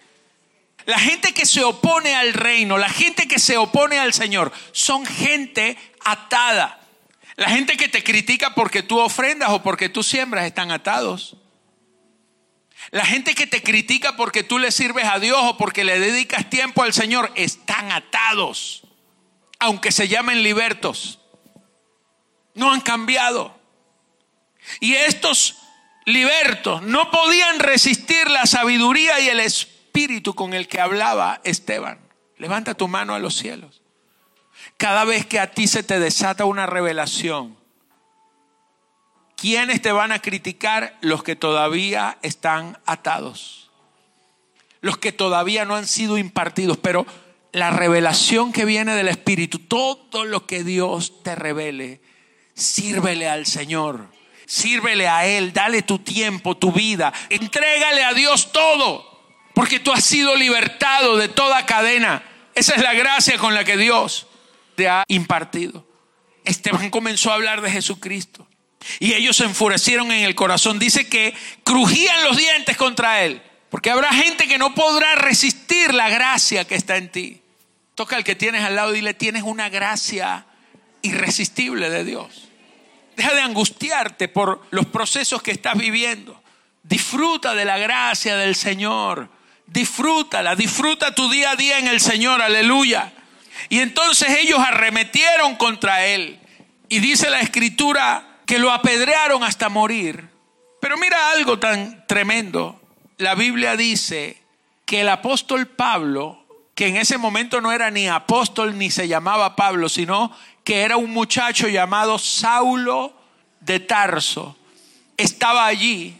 La 0.85 0.99
gente 0.99 1.33
que 1.33 1.45
se 1.45 1.63
opone 1.63 2.15
al 2.15 2.33
reino, 2.33 2.77
la 2.77 2.89
gente 2.89 3.27
que 3.27 3.39
se 3.39 3.57
opone 3.57 3.99
al 3.99 4.13
Señor, 4.13 4.51
son 4.71 5.05
gente 5.05 5.77
atada. 6.03 6.79
La 7.35 7.49
gente 7.49 7.77
que 7.77 7.87
te 7.87 8.03
critica 8.03 8.53
porque 8.55 8.83
tú 8.83 8.99
ofrendas 8.99 9.49
o 9.51 9.61
porque 9.61 9.89
tú 9.89 10.03
siembras 10.03 10.45
están 10.45 10.71
atados. 10.71 11.37
La 12.89 13.05
gente 13.05 13.35
que 13.35 13.47
te 13.47 13.61
critica 13.61 14.15
porque 14.17 14.43
tú 14.43 14.57
le 14.57 14.71
sirves 14.71 15.05
a 15.05 15.19
Dios 15.19 15.39
o 15.41 15.57
porque 15.57 15.83
le 15.83 15.99
dedicas 15.99 16.49
tiempo 16.49 16.81
al 16.81 16.93
Señor 16.93 17.31
están 17.35 17.91
atados, 17.91 18.83
aunque 19.59 19.91
se 19.91 20.07
llamen 20.07 20.41
libertos. 20.41 21.19
No 22.55 22.71
han 22.71 22.81
cambiado. 22.81 23.57
Y 24.79 24.95
estos 24.95 25.60
libertos 26.05 26.81
no 26.81 27.11
podían 27.11 27.59
resistir 27.59 28.29
la 28.29 28.45
sabiduría 28.45 29.19
y 29.19 29.29
el 29.29 29.39
espíritu 29.39 30.33
con 30.33 30.53
el 30.53 30.67
que 30.67 30.81
hablaba 30.81 31.41
Esteban. 31.43 31.99
Levanta 32.37 32.73
tu 32.73 32.87
mano 32.87 33.13
a 33.13 33.19
los 33.19 33.35
cielos. 33.35 33.81
Cada 34.77 35.05
vez 35.05 35.25
que 35.25 35.39
a 35.39 35.51
ti 35.51 35.67
se 35.67 35.83
te 35.83 35.99
desata 35.99 36.45
una 36.45 36.65
revelación, 36.65 37.55
¿quiénes 39.35 39.81
te 39.81 39.91
van 39.91 40.11
a 40.11 40.19
criticar? 40.19 40.97
Los 41.01 41.23
que 41.23 41.35
todavía 41.35 42.17
están 42.21 42.79
atados. 42.85 43.69
Los 44.81 44.97
que 44.97 45.11
todavía 45.11 45.65
no 45.65 45.75
han 45.75 45.87
sido 45.87 46.17
impartidos. 46.17 46.77
Pero 46.77 47.05
la 47.51 47.69
revelación 47.69 48.51
que 48.51 48.65
viene 48.65 48.95
del 48.95 49.07
Espíritu, 49.07 49.59
todo 49.59 50.25
lo 50.25 50.47
que 50.47 50.63
Dios 50.63 51.21
te 51.21 51.35
revele, 51.35 52.01
sírvele 52.55 53.29
al 53.29 53.45
Señor 53.45 54.07
Sírvele 54.51 55.07
a 55.07 55.25
Él, 55.25 55.53
dale 55.53 55.81
tu 55.81 55.99
tiempo, 55.99 56.57
tu 56.57 56.73
vida, 56.73 57.13
entrégale 57.29 58.03
a 58.03 58.13
Dios 58.13 58.51
todo, 58.51 59.23
porque 59.53 59.79
tú 59.79 59.93
has 59.93 60.03
sido 60.03 60.35
libertado 60.35 61.15
de 61.15 61.29
toda 61.29 61.65
cadena. 61.65 62.21
Esa 62.53 62.75
es 62.75 62.81
la 62.81 62.93
gracia 62.93 63.37
con 63.37 63.53
la 63.53 63.63
que 63.63 63.77
Dios 63.77 64.27
te 64.75 64.89
ha 64.89 65.05
impartido. 65.07 65.87
Esteban 66.43 66.89
comenzó 66.89 67.31
a 67.31 67.35
hablar 67.35 67.61
de 67.61 67.71
Jesucristo 67.71 68.45
y 68.99 69.13
ellos 69.13 69.37
se 69.37 69.45
enfurecieron 69.45 70.11
en 70.11 70.25
el 70.25 70.35
corazón. 70.35 70.79
Dice 70.79 71.07
que 71.07 71.33
crujían 71.63 72.21
los 72.25 72.35
dientes 72.35 72.75
contra 72.75 73.23
Él. 73.23 73.41
Porque 73.69 73.89
habrá 73.89 74.09
gente 74.09 74.49
que 74.49 74.57
no 74.57 74.75
podrá 74.75 75.15
resistir 75.15 75.93
la 75.93 76.09
gracia 76.09 76.65
que 76.65 76.75
está 76.75 76.97
en 76.97 77.09
ti. 77.09 77.41
Toca 77.95 78.17
al 78.17 78.25
que 78.25 78.35
tienes 78.35 78.65
al 78.65 78.75
lado 78.75 78.91
y 78.91 78.95
dile, 78.95 79.13
tienes 79.13 79.43
una 79.43 79.69
gracia 79.69 80.45
irresistible 81.03 81.89
de 81.89 82.03
Dios. 82.03 82.50
Deja 83.21 83.35
de 83.35 83.41
angustiarte 83.41 84.29
por 84.29 84.65
los 84.71 84.87
procesos 84.87 85.43
que 85.43 85.51
estás 85.51 85.77
viviendo. 85.77 86.41
Disfruta 86.81 87.53
de 87.53 87.65
la 87.65 87.77
gracia 87.77 88.35
del 88.35 88.55
Señor. 88.55 89.29
Disfrútala, 89.67 90.55
disfruta 90.55 91.13
tu 91.13 91.29
día 91.29 91.51
a 91.51 91.55
día 91.55 91.77
en 91.77 91.85
el 91.85 92.01
Señor, 92.01 92.41
aleluya. 92.41 93.13
Y 93.69 93.77
entonces 93.77 94.39
ellos 94.39 94.57
arremetieron 94.57 95.55
contra 95.55 96.03
él. 96.07 96.39
Y 96.89 96.97
dice 96.97 97.29
la 97.29 97.41
escritura 97.41 98.39
que 98.47 98.57
lo 98.57 98.71
apedrearon 98.71 99.43
hasta 99.43 99.69
morir. 99.69 100.27
Pero 100.81 100.97
mira 100.97 101.29
algo 101.29 101.59
tan 101.59 102.07
tremendo 102.07 102.81
la 103.19 103.35
Biblia 103.35 103.77
dice 103.77 104.41
que 104.87 105.01
el 105.01 105.09
apóstol 105.09 105.67
Pablo, 105.67 106.43
que 106.73 106.87
en 106.87 106.97
ese 106.97 107.19
momento 107.19 107.61
no 107.61 107.71
era 107.71 107.91
ni 107.91 108.07
apóstol 108.07 108.79
ni 108.79 108.89
se 108.89 109.07
llamaba 109.07 109.55
Pablo, 109.55 109.89
sino 109.89 110.35
que 110.63 110.81
era 110.81 110.97
un 110.97 111.11
muchacho 111.11 111.67
llamado 111.67 112.17
Saulo 112.17 113.13
de 113.59 113.79
Tarso, 113.79 114.57
estaba 115.17 115.65
allí 115.65 116.19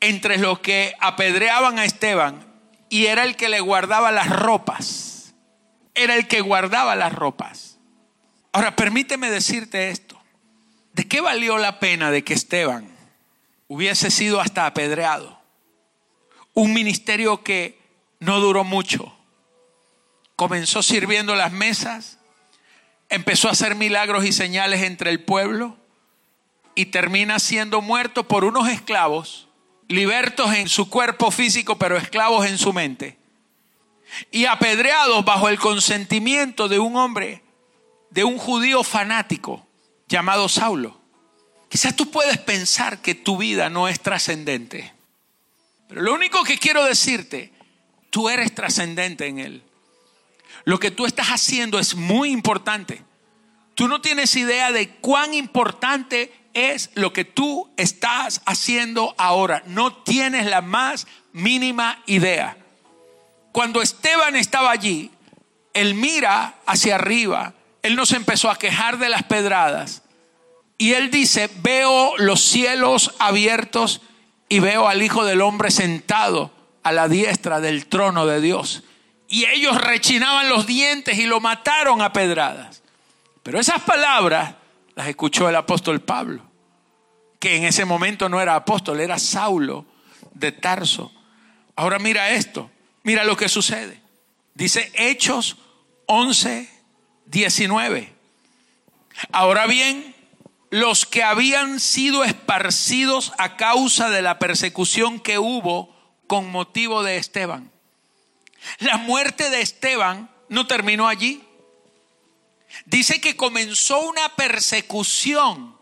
entre 0.00 0.38
los 0.38 0.60
que 0.60 0.94
apedreaban 1.00 1.78
a 1.78 1.84
Esteban 1.84 2.44
y 2.88 3.06
era 3.06 3.24
el 3.24 3.36
que 3.36 3.48
le 3.48 3.60
guardaba 3.60 4.12
las 4.12 4.28
ropas. 4.28 5.34
Era 5.94 6.14
el 6.14 6.28
que 6.28 6.40
guardaba 6.40 6.94
las 6.94 7.12
ropas. 7.12 7.78
Ahora, 8.52 8.76
permíteme 8.76 9.30
decirte 9.30 9.90
esto. 9.90 10.20
¿De 10.92 11.08
qué 11.08 11.20
valió 11.20 11.58
la 11.58 11.78
pena 11.78 12.10
de 12.10 12.22
que 12.22 12.34
Esteban 12.34 12.88
hubiese 13.68 14.10
sido 14.10 14.40
hasta 14.40 14.66
apedreado? 14.66 15.36
un 16.56 16.72
ministerio 16.72 17.44
que 17.44 17.78
no 18.18 18.40
duró 18.40 18.64
mucho. 18.64 19.14
Comenzó 20.36 20.82
sirviendo 20.82 21.36
las 21.36 21.52
mesas, 21.52 22.18
empezó 23.08 23.48
a 23.48 23.52
hacer 23.52 23.74
milagros 23.74 24.24
y 24.24 24.32
señales 24.32 24.82
entre 24.82 25.10
el 25.10 25.22
pueblo 25.22 25.76
y 26.74 26.86
termina 26.86 27.38
siendo 27.38 27.80
muerto 27.80 28.28
por 28.28 28.44
unos 28.44 28.68
esclavos, 28.68 29.48
libertos 29.88 30.52
en 30.54 30.68
su 30.68 30.90
cuerpo 30.90 31.30
físico, 31.30 31.78
pero 31.78 31.96
esclavos 31.96 32.46
en 32.46 32.58
su 32.58 32.72
mente, 32.72 33.18
y 34.30 34.44
apedreados 34.44 35.24
bajo 35.24 35.48
el 35.48 35.58
consentimiento 35.58 36.68
de 36.68 36.78
un 36.78 36.96
hombre, 36.96 37.42
de 38.10 38.24
un 38.24 38.38
judío 38.38 38.84
fanático 38.84 39.66
llamado 40.08 40.48
Saulo. 40.48 41.00
Quizás 41.68 41.96
tú 41.96 42.10
puedes 42.10 42.38
pensar 42.38 43.00
que 43.02 43.14
tu 43.14 43.36
vida 43.36 43.68
no 43.68 43.88
es 43.88 44.00
trascendente. 44.00 44.92
Pero 45.88 46.02
lo 46.02 46.14
único 46.14 46.44
que 46.44 46.58
quiero 46.58 46.84
decirte, 46.84 47.52
tú 48.10 48.28
eres 48.28 48.54
trascendente 48.54 49.26
en 49.26 49.38
Él. 49.38 49.62
Lo 50.66 50.80
que 50.80 50.90
tú 50.90 51.06
estás 51.06 51.28
haciendo 51.28 51.78
es 51.78 51.94
muy 51.94 52.30
importante. 52.30 53.04
Tú 53.76 53.86
no 53.86 54.00
tienes 54.00 54.34
idea 54.34 54.72
de 54.72 54.90
cuán 54.96 55.32
importante 55.32 56.32
es 56.54 56.90
lo 56.94 57.12
que 57.12 57.24
tú 57.24 57.70
estás 57.76 58.42
haciendo 58.46 59.14
ahora. 59.16 59.62
No 59.66 59.94
tienes 60.02 60.44
la 60.46 60.62
más 60.62 61.06
mínima 61.32 62.02
idea. 62.06 62.56
Cuando 63.52 63.80
Esteban 63.80 64.34
estaba 64.34 64.72
allí, 64.72 65.12
él 65.72 65.94
mira 65.94 66.56
hacia 66.66 66.96
arriba, 66.96 67.54
él 67.82 67.94
nos 67.94 68.10
empezó 68.10 68.50
a 68.50 68.58
quejar 68.58 68.98
de 68.98 69.08
las 69.08 69.22
pedradas. 69.22 70.02
Y 70.78 70.94
él 70.94 71.12
dice, 71.12 71.48
veo 71.62 72.18
los 72.18 72.42
cielos 72.42 73.14
abiertos 73.20 74.00
y 74.48 74.58
veo 74.58 74.88
al 74.88 75.00
Hijo 75.00 75.24
del 75.24 75.42
Hombre 75.42 75.70
sentado 75.70 76.50
a 76.82 76.90
la 76.90 77.06
diestra 77.06 77.60
del 77.60 77.86
trono 77.86 78.26
de 78.26 78.40
Dios. 78.40 78.82
Y 79.28 79.46
ellos 79.46 79.80
rechinaban 79.80 80.48
los 80.48 80.66
dientes 80.66 81.18
y 81.18 81.26
lo 81.26 81.40
mataron 81.40 82.00
a 82.00 82.12
pedradas. 82.12 82.82
Pero 83.42 83.58
esas 83.60 83.82
palabras 83.82 84.54
las 84.94 85.08
escuchó 85.08 85.48
el 85.48 85.56
apóstol 85.56 86.00
Pablo, 86.00 86.42
que 87.38 87.56
en 87.56 87.64
ese 87.64 87.84
momento 87.84 88.28
no 88.28 88.40
era 88.40 88.54
apóstol, 88.54 89.00
era 89.00 89.18
Saulo 89.18 89.86
de 90.34 90.52
Tarso. 90.52 91.12
Ahora 91.76 91.98
mira 91.98 92.30
esto, 92.30 92.70
mira 93.02 93.24
lo 93.24 93.36
que 93.36 93.48
sucede. 93.48 94.00
Dice 94.54 94.90
Hechos 94.94 95.56
11, 96.06 96.68
19. 97.26 98.12
Ahora 99.32 99.66
bien, 99.66 100.14
los 100.70 101.06
que 101.06 101.22
habían 101.22 101.80
sido 101.80 102.24
esparcidos 102.24 103.32
a 103.38 103.56
causa 103.56 104.10
de 104.10 104.22
la 104.22 104.38
persecución 104.38 105.20
que 105.20 105.38
hubo 105.38 105.94
con 106.26 106.50
motivo 106.50 107.02
de 107.02 107.18
Esteban. 107.18 107.70
La 108.78 108.96
muerte 108.96 109.50
de 109.50 109.60
Esteban 109.60 110.30
no 110.48 110.66
terminó 110.66 111.08
allí. 111.08 111.42
Dice 112.84 113.20
que 113.20 113.36
comenzó 113.36 114.00
una 114.00 114.34
persecución 114.34 115.76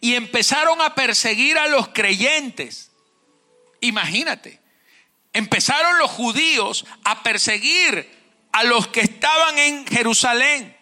y 0.00 0.14
empezaron 0.14 0.80
a 0.80 0.94
perseguir 0.94 1.58
a 1.58 1.68
los 1.68 1.88
creyentes. 1.88 2.90
Imagínate, 3.80 4.60
empezaron 5.32 5.98
los 5.98 6.10
judíos 6.10 6.86
a 7.04 7.22
perseguir 7.22 8.10
a 8.52 8.64
los 8.64 8.88
que 8.88 9.00
estaban 9.00 9.58
en 9.58 9.86
Jerusalén. 9.86 10.76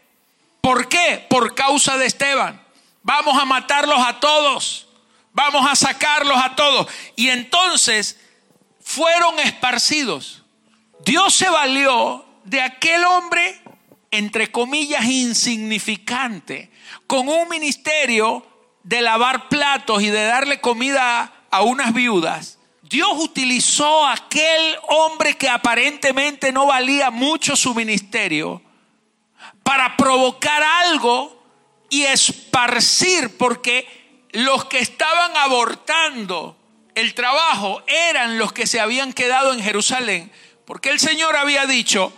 ¿Por 0.61 0.89
qué? 0.89 1.27
Por 1.29 1.55
causa 1.55 1.99
de 1.99 2.07
Esteban. 2.07 2.65
Vamos 3.03 3.37
a 3.41 3.45
matarlos 3.45 3.99
a 3.99 4.21
todos. 4.21 4.89
Vamos 5.33 5.67
a 5.69 5.75
sacarlos 5.75 6.39
a 6.39 6.55
todos. 6.55 6.87
Y 7.17 7.29
entonces 7.31 8.19
fueron 8.81 9.39
esparcidos. 9.41 10.44
Dios 11.05 11.35
se 11.35 11.49
valió 11.49 12.25
de 12.45 12.63
aquel 12.63 13.05
hombre, 13.05 13.61
entre 14.11 14.51
comillas, 14.51 15.05
insignificante, 15.05 16.71
con 17.07 17.29
un 17.29 17.49
ministerio 17.49 18.47
de 18.83 19.03
lavar 19.03 19.49
platos 19.49 20.03
y 20.03 20.09
de 20.09 20.25
darle 20.25 20.61
comida 20.61 21.33
a 21.51 21.63
unas 21.63 21.93
viudas. 21.93 22.59
Dios 22.83 23.11
utilizó 23.19 24.07
a 24.07 24.13
aquel 24.13 24.77
hombre 24.89 25.37
que 25.37 25.49
aparentemente 25.49 26.53
no 26.53 26.67
valía 26.67 27.11
mucho 27.11 27.57
su 27.57 27.75
ministerio 27.75 28.63
para 29.63 29.97
provocar 29.97 30.63
algo 30.63 31.43
y 31.91 32.03
esparcir, 32.03 33.37
porque 33.37 34.29
los 34.33 34.67
que 34.67 34.79
estaban 34.79 35.37
abortando 35.37 36.57
el 36.95 37.15
trabajo 37.15 37.83
eran 37.87 38.39
los 38.39 38.53
que 38.53 38.67
se 38.67 38.81
habían 38.81 39.13
quedado 39.13 39.53
en 39.53 39.61
Jerusalén, 39.61 40.31
porque 40.65 40.91
el 40.91 40.99
Señor 40.99 41.37
había 41.37 41.67
dicho, 41.67 42.13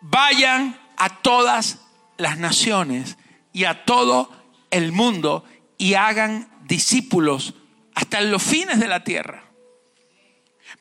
vayan 0.00 0.78
a 0.96 1.08
todas 1.20 1.78
las 2.16 2.38
naciones 2.38 3.16
y 3.52 3.64
a 3.64 3.84
todo 3.84 4.30
el 4.70 4.92
mundo 4.92 5.44
y 5.78 5.94
hagan 5.94 6.50
discípulos 6.64 7.54
hasta 7.94 8.20
los 8.20 8.42
fines 8.42 8.78
de 8.78 8.88
la 8.88 9.04
tierra. 9.04 9.44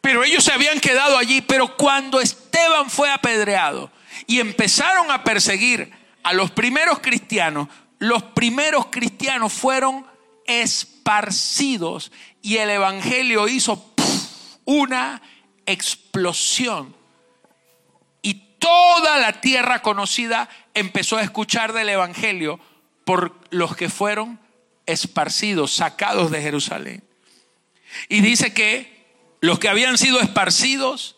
Pero 0.02 0.24
ellos 0.24 0.44
se 0.44 0.52
habían 0.52 0.80
quedado 0.80 1.18
allí, 1.18 1.42
pero 1.42 1.78
cuando 1.78 2.20
Esteban 2.20 2.90
fue 2.90 3.12
apedreado 3.12 3.92
y 4.26 4.40
empezaron 4.40 5.10
a 5.12 5.24
perseguir 5.24 5.92
a 6.24 6.34
los 6.34 6.52
primeros 6.52 7.00
cristianos, 7.00 7.70
los 8.00 8.22
primeros 8.22 8.88
cristianos 8.88 9.54
fueron 9.54 10.06
esparcidos 10.46 12.12
y 12.42 12.58
el 12.58 12.70
Evangelio 12.70 13.48
hizo 13.48 13.94
una 14.66 15.22
explosión. 15.66 16.97
Toda 18.60 19.18
la 19.18 19.42
tierra 19.42 19.82
conocida 19.82 20.50
empezó 20.74 21.18
a 21.18 21.24
escuchar 21.24 21.74
del 21.74 21.90
Evangelio 21.90 22.60
por 23.06 23.36
los 23.52 23.76
que 23.76 23.90
fueron 23.90 24.40
esparcidos, 24.86 25.74
sacados 25.74 26.32
de 26.32 26.42
Jerusalén. 26.42 27.04
Y 28.10 28.22
dice 28.22 28.54
que 28.54 28.98
los 29.42 29.60
que 29.60 29.70
habían 29.70 29.98
sido 29.98 30.20
esparcidos 30.20 31.16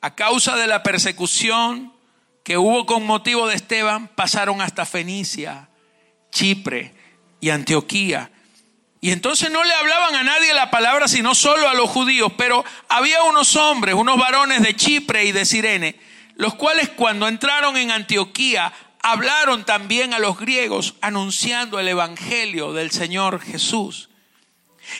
a 0.00 0.14
causa 0.14 0.56
de 0.56 0.66
la 0.66 0.82
persecución 0.82 1.92
que 2.44 2.58
hubo 2.58 2.86
con 2.86 3.04
motivo 3.04 3.48
de 3.48 3.56
Esteban 3.56 4.08
pasaron 4.08 4.60
hasta 4.60 4.86
Fenicia, 4.86 5.68
Chipre 6.30 6.94
y 7.40 7.50
Antioquía. 7.50 8.30
Y 9.00 9.10
entonces 9.10 9.50
no 9.50 9.64
le 9.64 9.74
hablaban 9.74 10.14
a 10.14 10.22
nadie 10.22 10.54
la 10.54 10.70
palabra, 10.70 11.08
sino 11.08 11.34
solo 11.34 11.68
a 11.68 11.74
los 11.74 11.90
judíos. 11.90 12.32
Pero 12.38 12.64
había 12.88 13.22
unos 13.24 13.56
hombres, 13.56 13.94
unos 13.94 14.16
varones 14.18 14.62
de 14.62 14.76
Chipre 14.76 15.24
y 15.24 15.32
de 15.32 15.44
Sirene, 15.44 15.98
los 16.36 16.54
cuales 16.54 16.90
cuando 16.90 17.26
entraron 17.28 17.76
en 17.76 17.90
Antioquía 17.90 18.72
hablaron 19.02 19.64
también 19.64 20.14
a 20.14 20.18
los 20.18 20.38
griegos, 20.38 20.94
anunciando 21.00 21.80
el 21.80 21.88
Evangelio 21.88 22.72
del 22.72 22.90
Señor 22.90 23.40
Jesús. 23.40 24.10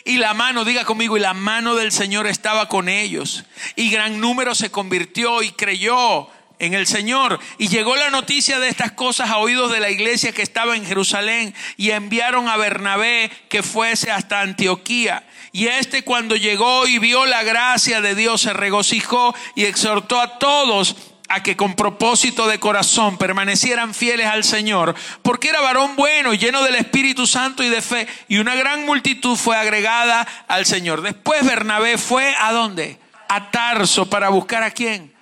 Y 0.03 0.17
la 0.17 0.33
mano, 0.33 0.65
diga 0.65 0.83
conmigo, 0.83 1.15
y 1.15 1.21
la 1.21 1.33
mano 1.33 1.75
del 1.75 1.91
Señor 1.91 2.27
estaba 2.27 2.67
con 2.67 2.89
ellos. 2.89 3.45
Y 3.75 3.89
gran 3.89 4.19
número 4.19 4.55
se 4.55 4.71
convirtió 4.71 5.43
y 5.43 5.51
creyó 5.51 6.27
en 6.59 6.73
el 6.73 6.87
Señor. 6.87 7.39
Y 7.57 7.67
llegó 7.67 7.95
la 7.95 8.09
noticia 8.09 8.59
de 8.59 8.69
estas 8.69 8.91
cosas 8.93 9.29
a 9.29 9.37
oídos 9.37 9.71
de 9.71 9.79
la 9.79 9.89
iglesia 9.89 10.31
que 10.31 10.41
estaba 10.41 10.75
en 10.75 10.85
Jerusalén 10.85 11.53
y 11.77 11.91
enviaron 11.91 12.47
a 12.47 12.57
Bernabé 12.57 13.31
que 13.49 13.63
fuese 13.63 14.11
hasta 14.11 14.41
Antioquía. 14.41 15.27
Y 15.51 15.67
este 15.67 16.03
cuando 16.03 16.35
llegó 16.35 16.87
y 16.87 16.99
vio 16.99 17.25
la 17.25 17.43
gracia 17.43 18.01
de 18.01 18.15
Dios 18.15 18.41
se 18.41 18.53
regocijó 18.53 19.35
y 19.55 19.65
exhortó 19.65 20.19
a 20.19 20.39
todos 20.39 20.95
a 21.29 21.43
que 21.43 21.57
con 21.57 21.75
propósito 21.75 22.47
de 22.47 22.59
corazón 22.59 23.17
permanecieran 23.17 23.93
fieles 23.93 24.27
al 24.27 24.43
Señor, 24.43 24.95
porque 25.21 25.49
era 25.49 25.61
varón 25.61 25.95
bueno, 25.95 26.33
lleno 26.33 26.63
del 26.63 26.75
Espíritu 26.75 27.27
Santo 27.27 27.63
y 27.63 27.69
de 27.69 27.81
fe, 27.81 28.07
y 28.27 28.37
una 28.37 28.55
gran 28.55 28.85
multitud 28.85 29.35
fue 29.35 29.57
agregada 29.57 30.27
al 30.47 30.65
Señor. 30.65 31.01
Después 31.01 31.45
Bernabé 31.45 31.97
fue 31.97 32.33
a 32.39 32.51
dónde? 32.51 32.99
A 33.27 33.51
Tarso 33.51 34.09
para 34.09 34.29
buscar 34.29 34.63
a 34.63 34.71
quién? 34.71 35.13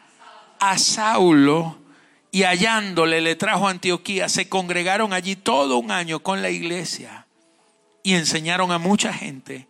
A 0.60 0.78
Saulo, 0.78 1.80
y 2.32 2.44
hallándole 2.44 3.22
le 3.22 3.36
trajo 3.36 3.68
a 3.68 3.72
Antioquía. 3.72 4.28
Se 4.28 4.50
congregaron 4.50 5.14
allí 5.14 5.36
todo 5.36 5.78
un 5.78 5.90
año 5.90 6.20
con 6.20 6.42
la 6.42 6.50
iglesia 6.50 7.26
y 8.04 8.14
enseñaron 8.14 8.74
a 8.74 8.78
mucha 8.78 9.14
gente. 9.14 9.68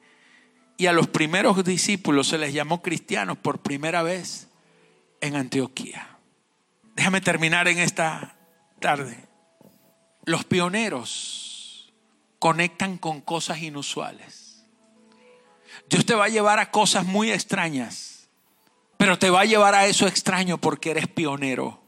Y 0.75 0.87
a 0.87 0.91
los 0.91 1.07
primeros 1.07 1.63
discípulos 1.63 2.27
se 2.27 2.37
les 2.39 2.53
llamó 2.53 2.81
cristianos 2.81 3.37
por 3.37 3.59
primera 3.59 4.01
vez 4.01 4.49
en 5.21 5.35
Antioquía. 5.35 6.14
Déjame 6.95 7.21
terminar 7.21 7.67
en 7.67 7.77
esta 7.77 8.35
tarde. 8.79 9.27
Los 10.23 10.45
pioneros 10.45 11.93
conectan 12.39 12.97
con 12.97 13.21
cosas 13.21 13.61
inusuales. 13.61 14.63
Dios 15.89 16.05
te 16.05 16.15
va 16.15 16.25
a 16.25 16.29
llevar 16.29 16.59
a 16.59 16.71
cosas 16.71 17.05
muy 17.05 17.31
extrañas, 17.31 18.29
pero 18.97 19.19
te 19.19 19.29
va 19.29 19.41
a 19.41 19.45
llevar 19.45 19.75
a 19.75 19.85
eso 19.85 20.07
extraño 20.07 20.57
porque 20.57 20.91
eres 20.91 21.07
pionero. 21.07 21.83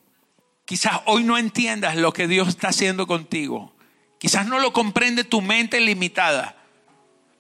Quizás 0.66 1.00
hoy 1.06 1.24
no 1.24 1.38
entiendas 1.38 1.96
lo 1.96 2.12
que 2.12 2.28
Dios 2.28 2.50
está 2.50 2.68
haciendo 2.68 3.08
contigo. 3.08 3.74
Quizás 4.20 4.46
no 4.46 4.60
lo 4.60 4.74
comprende 4.74 5.24
tu 5.24 5.42
mente 5.42 5.80
limitada. 5.80 6.58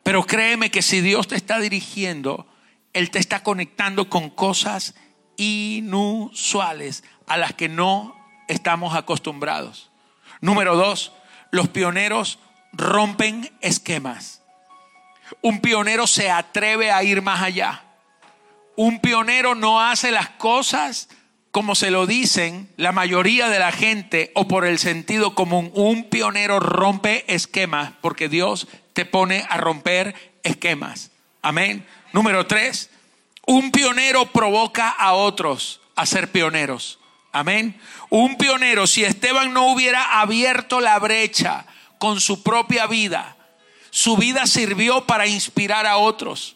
Pero 0.03 0.26
créeme 0.26 0.72
que 0.72 0.82
si 0.82 1.01
Dios 1.01 1.28
te 1.28 1.36
está 1.36 1.59
dirigiendo, 1.59 2.47
Él 2.93 3.11
te 3.11 3.20
está 3.20 3.43
conectando 3.43 4.09
con 4.09 4.30
cosas 4.30 4.95
inusuales 5.36 7.03
a 7.28 7.38
las 7.38 7.53
que 7.53 7.69
no 7.69 8.15
estamos 8.47 8.95
acostumbrados. 8.95 9.91
Número 10.41 10.75
dos, 10.75 11.11
los 11.51 11.67
pioneros 11.67 12.39
rompen 12.73 13.51
esquemas. 13.61 14.41
Un 15.41 15.59
pionero 15.59 16.07
se 16.07 16.32
atreve 16.32 16.91
a 16.91 17.03
ir 17.03 17.21
más 17.21 17.41
allá. 17.41 17.84
Un 18.75 18.99
pionero 18.99 19.55
no 19.55 19.82
hace 19.82 20.11
las 20.11 20.30
cosas 20.30 21.09
como 21.51 21.73
se 21.73 21.89
lo 21.89 22.05
dicen 22.05 22.69
la 22.78 22.91
mayoría 22.91 23.49
de 23.49 23.59
la 23.59 23.71
gente 23.71 24.32
o 24.36 24.47
por 24.47 24.65
el 24.65 24.78
sentido 24.78 25.34
común. 25.34 25.71
Un 25.73 26.03
pionero 26.03 26.59
rompe 26.59 27.25
esquemas 27.34 27.93
porque 28.01 28.30
Dios 28.30 28.67
te 28.93 29.05
pone 29.05 29.45
a 29.49 29.57
romper 29.57 30.13
esquemas. 30.43 31.11
Amén. 31.41 31.86
Número 32.13 32.45
tres, 32.45 32.91
un 33.47 33.71
pionero 33.71 34.28
provoca 34.28 34.89
a 34.89 35.13
otros 35.13 35.82
a 35.95 36.05
ser 36.05 36.32
pioneros. 36.32 36.99
Amén. 37.38 37.79
Un 38.09 38.35
pionero, 38.38 38.88
si 38.88 39.03
Esteban 39.03 39.53
no 39.53 39.67
hubiera 39.67 40.19
abierto 40.21 40.79
la 40.79 40.97
brecha 40.97 41.65
con 41.99 42.19
su 42.19 42.41
propia 42.41 42.88
vida, 42.88 43.35
su 43.91 44.17
vida 44.17 44.47
sirvió 44.47 45.05
para 45.05 45.27
inspirar 45.27 45.85
a 45.85 45.97
otros. 45.97 46.55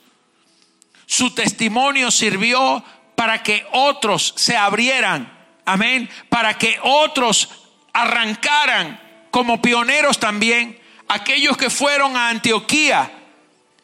Su 1.06 1.36
testimonio 1.36 2.10
sirvió 2.10 2.84
para 3.16 3.44
que 3.44 3.66
otros 3.74 4.34
se 4.38 4.58
abrieran. 4.58 5.32
Amén. 5.66 6.10
Para 6.30 6.58
que 6.58 6.80
otros 6.82 7.50
arrancaran 7.94 9.28
como 9.30 9.62
pioneros 9.62 10.20
también. 10.20 10.80
Aquellos 11.08 11.58
que 11.58 11.70
fueron 11.70 12.16
a 12.18 12.30
Antioquía, 12.30 13.12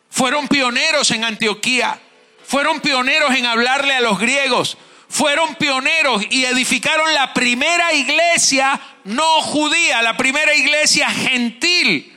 fueron 0.10 0.48
pioneros 0.48 1.12
en 1.12 1.26
Antioquía, 1.26 2.00
fueron 2.44 2.80
pioneros 2.80 3.36
en 3.36 3.46
hablarle 3.46 3.94
a 3.94 4.02
los 4.02 4.18
griegos, 4.18 4.78
fueron 5.10 5.56
pioneros 5.56 6.24
y 6.30 6.46
edificaron 6.46 7.14
la 7.14 7.34
primera 7.34 7.94
iglesia 7.94 8.80
no 9.06 9.42
judía, 9.42 10.02
la 10.02 10.18
primera 10.18 10.54
iglesia 10.54 11.10
gentil. 11.10 12.14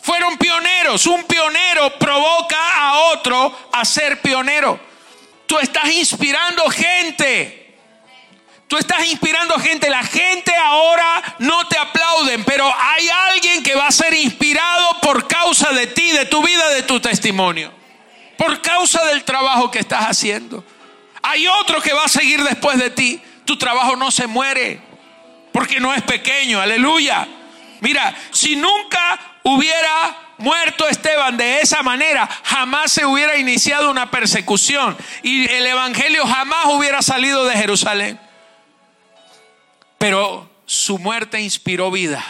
Fueron 0.00 0.38
pioneros. 0.38 1.06
Un 1.06 1.24
pionero 1.24 1.98
provoca 1.98 2.56
a 2.78 3.00
otro 3.12 3.68
a 3.72 3.84
ser 3.84 4.20
pionero. 4.22 4.80
Tú 5.46 5.58
estás 5.58 5.90
inspirando 5.90 6.68
gente. 6.70 7.76
Tú 8.66 8.78
estás 8.78 9.04
inspirando 9.06 9.58
gente. 9.58 9.90
La 9.90 10.02
gente 10.02 10.54
ahora 10.56 11.36
no 11.38 11.68
te 11.68 11.76
aplauden, 11.76 12.44
pero 12.44 12.64
hay 12.66 13.08
alguien 13.28 13.62
que 13.62 13.74
va 13.74 13.88
a 13.88 13.92
ser 13.92 14.14
inspirado 14.14 15.00
por 15.02 15.28
causa 15.28 15.70
de 15.72 15.86
ti, 15.88 16.12
de 16.12 16.24
tu 16.24 16.42
vida, 16.42 16.70
de 16.70 16.82
tu 16.82 16.98
testimonio. 16.98 17.72
Por 18.38 18.62
causa 18.62 19.04
del 19.04 19.22
trabajo 19.24 19.70
que 19.70 19.80
estás 19.80 20.04
haciendo. 20.04 20.64
Hay 21.30 21.46
otro 21.46 21.80
que 21.80 21.92
va 21.92 22.06
a 22.06 22.08
seguir 22.08 22.42
después 22.42 22.76
de 22.76 22.90
ti. 22.90 23.22
Tu 23.44 23.56
trabajo 23.56 23.94
no 23.94 24.10
se 24.10 24.26
muere 24.26 24.80
porque 25.52 25.78
no 25.78 25.94
es 25.94 26.02
pequeño. 26.02 26.60
Aleluya. 26.60 27.28
Mira, 27.80 28.12
si 28.32 28.56
nunca 28.56 29.38
hubiera 29.44 30.16
muerto 30.38 30.88
Esteban 30.88 31.36
de 31.36 31.60
esa 31.60 31.84
manera, 31.84 32.28
jamás 32.42 32.90
se 32.90 33.06
hubiera 33.06 33.36
iniciado 33.36 33.92
una 33.92 34.10
persecución 34.10 34.96
y 35.22 35.48
el 35.48 35.66
Evangelio 35.66 36.26
jamás 36.26 36.66
hubiera 36.66 37.00
salido 37.00 37.44
de 37.44 37.56
Jerusalén. 37.56 38.18
Pero 39.98 40.50
su 40.66 40.98
muerte 40.98 41.40
inspiró 41.40 41.92
vida 41.92 42.24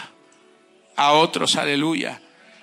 a 0.95 1.13
otros, 1.13 1.55
aleluya. 1.55 2.21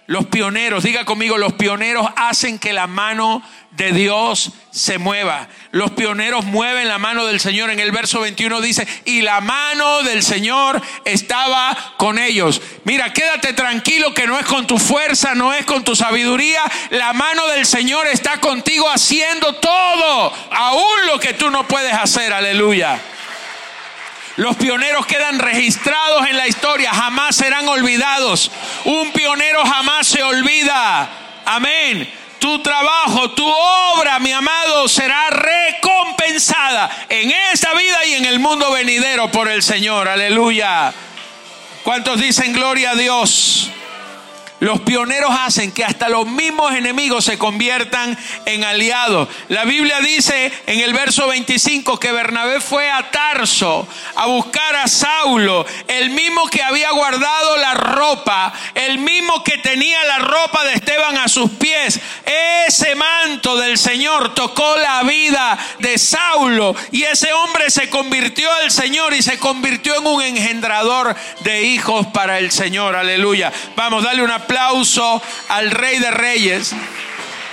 Los 0.09 0.25
pioneros, 0.25 0.85
diga 0.85 1.05
conmigo, 1.05 1.37
los 1.37 1.53
pioneros 1.53 2.07
hacen 2.17 2.59
que 2.59 2.73
la 2.73 2.87
mano 2.87 3.43
de 3.73 3.93
Dios 3.93 4.53
se 4.71 4.97
mueva. 4.97 5.49
Los 5.71 5.91
pioneros 5.91 6.47
mueven 6.47 6.89
la 6.89 6.97
mano 6.97 7.27
del 7.27 7.41
Señor. 7.41 7.69
En 7.69 7.79
el 7.79 7.93
verso 7.93 8.21
21 8.21 8.63
dice, 8.63 8.89
y 9.05 9.21
la 9.21 9.43
mano 9.43 10.03
del 10.05 10.23
Señor 10.23 10.81
estaba 11.05 11.77
con 11.99 12.19
ellos. 12.19 12.63
Mira, 12.85 13.13
quédate 13.13 13.53
tranquilo 13.53 14.15
que 14.15 14.27
no 14.27 14.39
es 14.39 14.47
con 14.47 14.67
tu 14.67 14.79
fuerza, 14.79 15.35
no 15.35 15.53
es 15.53 15.67
con 15.67 15.85
tu 15.85 15.95
sabiduría. 15.95 16.63
La 16.89 17.13
mano 17.13 17.47
del 17.49 17.67
Señor 17.67 18.07
está 18.07 18.41
contigo 18.41 18.89
haciendo 18.89 19.57
todo, 19.57 20.33
aún 20.51 21.07
lo 21.07 21.21
que 21.21 21.35
tú 21.35 21.51
no 21.51 21.69
puedes 21.69 21.93
hacer. 21.93 22.33
Aleluya. 22.33 22.99
Los 24.39 24.55
pioneros 24.55 25.05
quedan 25.05 25.41
registrados 25.41 26.25
en 26.29 26.37
la 26.37 26.47
historia, 26.47 26.95
jamás 26.95 27.35
serán 27.35 27.67
olvidados. 27.67 28.53
Un 28.85 29.11
pionero 29.11 29.65
jamás 29.65 30.07
se 30.07 30.23
olvida. 30.23 31.11
Amén. 31.45 32.09
Tu 32.39 32.63
trabajo, 32.63 33.33
tu 33.33 33.45
obra, 33.45 34.21
mi 34.21 34.31
amado, 34.31 34.87
será 34.87 35.29
recompensada 35.31 36.89
en 37.09 37.33
esta 37.53 37.75
vida 37.75 38.07
y 38.07 38.15
en 38.15 38.27
el 38.27 38.39
mundo 38.39 38.71
venidero 38.71 39.29
por 39.29 39.49
el 39.49 39.61
Señor. 39.61 40.09
Aleluya. 40.09 40.95
¿Cuántos 41.83 42.21
dicen 42.21 42.53
gloria 42.53 42.93
a 42.93 42.95
Dios? 42.95 43.73
Los 44.61 44.81
pioneros 44.81 45.31
hacen 45.31 45.71
que 45.71 45.85
hasta 45.85 46.09
los 46.09 46.27
mismos 46.27 46.75
enemigos 46.75 47.25
se 47.25 47.39
conviertan 47.39 48.19
en 48.45 48.65
aliados. 48.65 49.29
La 49.49 49.65
Biblia 49.65 50.01
dice 50.01 50.53
en 50.67 50.81
el 50.81 50.93
verso 50.93 51.29
25 51.29 52.01
que 52.01 52.11
Bernabé 52.11 52.61
fue 52.61 52.91
a 52.91 53.11
Tarso 53.11 53.87
a 54.17 54.27
buscar 54.27 54.75
a 54.75 54.89
Saulo, 54.89 55.65
el 55.87 56.11
mismo 56.11 56.49
que 56.49 56.63
había 56.63 56.91
guardado 56.91 57.57
la 57.59 57.75
ropa, 57.75 58.53
el 58.75 58.99
mismo 58.99 59.45
que 59.45 59.59
tenía 59.59 60.03
la 60.05 60.19
ropa 60.19 60.65
de 60.65 60.75
Esteban 60.75 61.17
a 61.19 61.29
sus 61.29 61.51
pies. 61.53 62.01
Ese 62.67 62.97
manto 62.97 63.57
del 63.57 63.79
Señor 63.79 64.35
tocó 64.35 64.77
la 64.77 65.05
vida 65.05 65.57
de 65.79 65.99
Saulo 65.99 66.75
y 66.91 67.05
ese 67.05 67.33
hombre 67.33 67.71
se 67.71 67.89
convirtió 67.89 68.53
al 68.55 68.73
Señor 68.73 69.15
y 69.15 69.23
se 69.23 69.39
convirtió 69.39 69.97
en 69.99 70.07
un 70.07 70.23
engendrador 70.23 71.15
de 71.41 71.63
hijos 71.63 72.09
para 72.09 72.39
el 72.39 72.51
Señor. 72.51 72.97
Aleluya. 72.97 73.53
Vamos, 73.77 74.03
dale 74.03 74.23
una 74.23 74.48
aplauso 74.49 75.23
al 75.51 75.71
Rey 75.71 75.99
de 75.99 76.11
Reyes. 76.11 76.75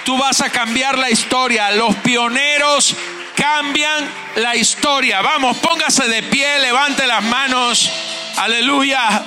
Tú 0.06 0.18
vas 0.18 0.40
a 0.40 0.50
cambiar 0.50 0.98
la 0.98 1.10
historia. 1.10 1.70
Los 1.72 1.94
pioneros 1.98 2.96
cambian 3.36 4.10
la 4.38 4.56
historia. 4.56 5.22
Vamos, 5.22 5.58
póngase 5.58 6.08
de 6.08 6.24
pie, 6.24 6.60
levante 6.60 7.06
las 7.06 7.22
manos. 7.24 7.92
Aleluya. 8.38 9.26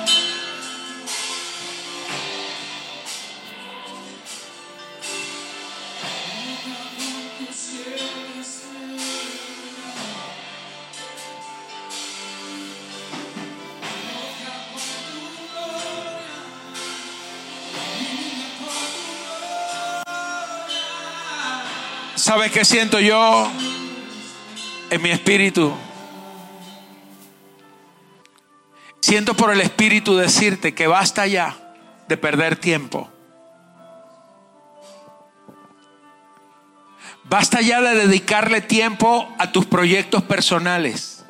¿Sabes 22.29 22.53
qué 22.53 22.63
siento 22.63 23.01
yo 23.01 23.51
en 24.91 25.01
mi 25.01 25.09
espíritu? 25.09 25.75
Siento 29.01 29.33
por 29.33 29.51
el 29.51 29.63
Espíritu 29.63 30.15
decirte 30.15 30.75
que 30.75 30.87
basta 30.87 31.27
ya 31.27 31.57
de 32.07 32.19
perder 32.19 32.57
tiempo. 32.57 33.11
Basta 37.25 37.63
ya 37.63 37.81
de 37.81 37.95
dedicarle 37.95 38.61
tiempo 38.61 39.35
a 39.39 39.51
tus 39.51 39.65
proyectos 39.65 40.23
personales. 40.23 41.25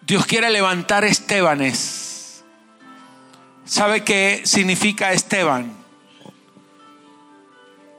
Dios 0.00 0.26
quiere 0.26 0.50
levantar 0.50 1.04
Estebanes. 1.04 2.42
¿Sabe 3.64 4.02
qué 4.02 4.42
significa 4.44 5.12
Esteban? 5.12 5.85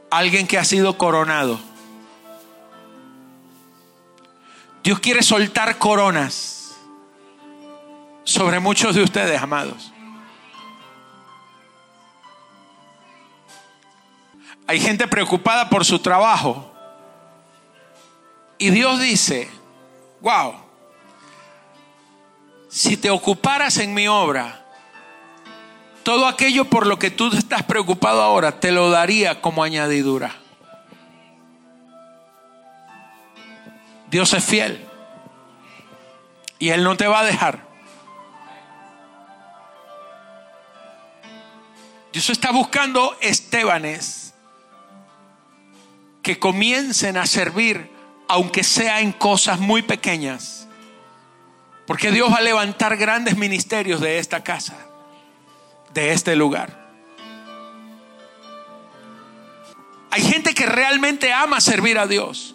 Alguien 0.09 0.47
que 0.47 0.57
ha 0.57 0.63
sido 0.63 0.97
coronado. 0.97 1.59
Dios 4.83 4.99
quiere 4.99 5.21
soltar 5.21 5.77
coronas 5.77 6.77
sobre 8.23 8.59
muchos 8.59 8.95
de 8.95 9.03
ustedes, 9.03 9.41
amados. 9.41 9.91
Hay 14.67 14.81
gente 14.81 15.07
preocupada 15.07 15.69
por 15.69 15.85
su 15.85 15.99
trabajo. 15.99 16.73
Y 18.57 18.69
Dios 18.69 18.99
dice, 18.99 19.49
wow, 20.19 20.55
si 22.69 22.97
te 22.97 23.09
ocuparas 23.09 23.77
en 23.77 23.93
mi 23.93 24.07
obra, 24.07 24.66
todo 26.07 26.25
aquello 26.25 26.63
por 26.63 26.87
lo 26.87 26.97
que 26.97 27.11
tú 27.11 27.27
estás 27.35 27.63
preocupado 27.63 28.21
ahora, 28.21 28.61
te 28.61 28.71
lo 28.71 28.89
daría 28.89 29.41
como 29.41 29.61
añadidura. 29.61 30.33
Dios 34.09 34.31
es 34.31 34.45
fiel. 34.45 34.87
Y 36.59 36.69
Él 36.69 36.85
no 36.85 36.95
te 36.95 37.07
va 37.07 37.19
a 37.19 37.25
dejar. 37.25 37.67
Dios 42.13 42.29
está 42.29 42.51
buscando 42.51 43.17
Estebanes 43.19 44.33
que 46.23 46.39
comiencen 46.39 47.17
a 47.17 47.25
servir, 47.25 47.91
aunque 48.29 48.63
sea 48.63 49.01
en 49.01 49.11
cosas 49.11 49.59
muy 49.59 49.81
pequeñas. 49.81 50.69
Porque 51.85 52.13
Dios 52.13 52.31
va 52.31 52.37
a 52.37 52.41
levantar 52.41 52.95
grandes 52.95 53.35
ministerios 53.35 53.99
de 53.99 54.19
esta 54.19 54.41
casa, 54.41 54.86
de 55.97 56.13
este 56.13 56.35
lugar. 56.35 56.77
Hay 60.11 60.21
gente 60.21 60.53
que 60.53 60.67
realmente 60.67 61.33
ama 61.33 61.59
servir 61.59 61.97
a 61.97 62.05
Dios. 62.05 62.53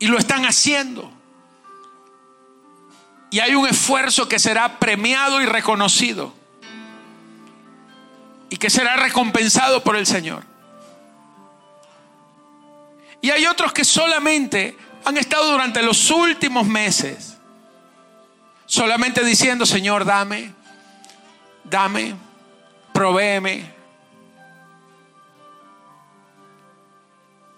Y 0.00 0.08
lo 0.08 0.18
están 0.18 0.44
haciendo. 0.46 1.12
Y 3.30 3.38
hay 3.38 3.54
un 3.54 3.68
esfuerzo 3.68 4.28
que 4.28 4.40
será 4.40 4.80
premiado 4.80 5.40
y 5.40 5.46
reconocido. 5.46 6.34
Y 8.50 8.56
que 8.56 8.68
será 8.68 8.96
recompensado 8.96 9.84
por 9.84 9.94
el 9.94 10.06
Señor. 10.06 10.42
Y 13.20 13.30
hay 13.30 13.46
otros 13.46 13.72
que 13.72 13.84
solamente 13.84 14.76
han 15.04 15.16
estado 15.16 15.52
durante 15.52 15.82
los 15.82 16.10
últimos 16.10 16.66
meses 16.66 17.36
solamente 18.66 19.24
diciendo, 19.24 19.64
Señor, 19.64 20.04
dame, 20.04 20.52
dame, 21.70 22.14
provéeme. 22.92 23.74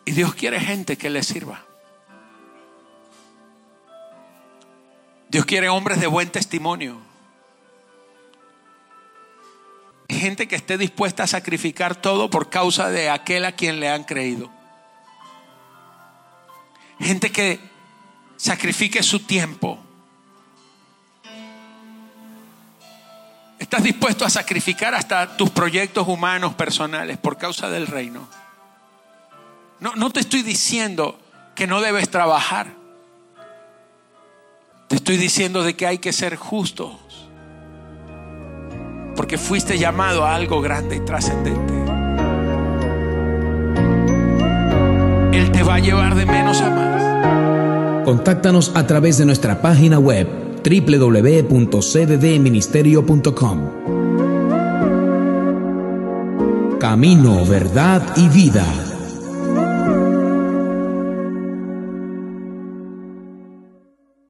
Y 0.04 0.12
Dios 0.12 0.34
quiere 0.34 0.58
gente 0.58 0.96
que 0.96 1.10
le 1.10 1.22
sirva. 1.22 1.62
Dios 5.28 5.44
quiere 5.44 5.68
hombres 5.68 6.00
de 6.00 6.06
buen 6.06 6.30
testimonio. 6.30 6.98
Gente 10.08 10.48
que 10.48 10.56
esté 10.56 10.78
dispuesta 10.78 11.24
a 11.24 11.26
sacrificar 11.26 11.94
todo 11.94 12.30
por 12.30 12.48
causa 12.48 12.88
de 12.88 13.10
aquel 13.10 13.44
a 13.44 13.52
quien 13.52 13.78
le 13.78 13.90
han 13.90 14.04
creído. 14.04 14.50
Gente 16.98 17.30
que 17.30 17.60
sacrifique 18.36 19.02
su 19.02 19.20
tiempo. 19.20 19.78
Estás 23.68 23.82
dispuesto 23.82 24.24
a 24.24 24.30
sacrificar 24.30 24.94
hasta 24.94 25.36
tus 25.36 25.50
proyectos 25.50 26.08
humanos 26.08 26.54
personales 26.54 27.18
por 27.18 27.36
causa 27.36 27.68
del 27.68 27.86
reino. 27.86 28.26
No, 29.78 29.94
no 29.94 30.08
te 30.08 30.20
estoy 30.20 30.42
diciendo 30.42 31.18
que 31.54 31.66
no 31.66 31.82
debes 31.82 32.08
trabajar. 32.08 32.68
Te 34.88 34.96
estoy 34.96 35.18
diciendo 35.18 35.62
de 35.64 35.76
que 35.76 35.86
hay 35.86 35.98
que 35.98 36.14
ser 36.14 36.36
justos. 36.36 36.96
Porque 39.14 39.36
fuiste 39.36 39.76
llamado 39.76 40.24
a 40.24 40.34
algo 40.34 40.62
grande 40.62 40.96
y 40.96 41.00
trascendente. 41.00 41.74
Él 45.36 45.52
te 45.52 45.62
va 45.62 45.74
a 45.74 45.78
llevar 45.78 46.14
de 46.14 46.24
menos 46.24 46.62
a 46.62 46.70
más. 46.70 48.04
Contáctanos 48.06 48.72
a 48.74 48.86
través 48.86 49.18
de 49.18 49.26
nuestra 49.26 49.60
página 49.60 49.98
web 49.98 50.47
www.cddministerio.com. 50.62 53.58
Camino, 56.78 57.44
verdad 57.44 58.02
y 58.16 58.28
vida. 58.28 58.87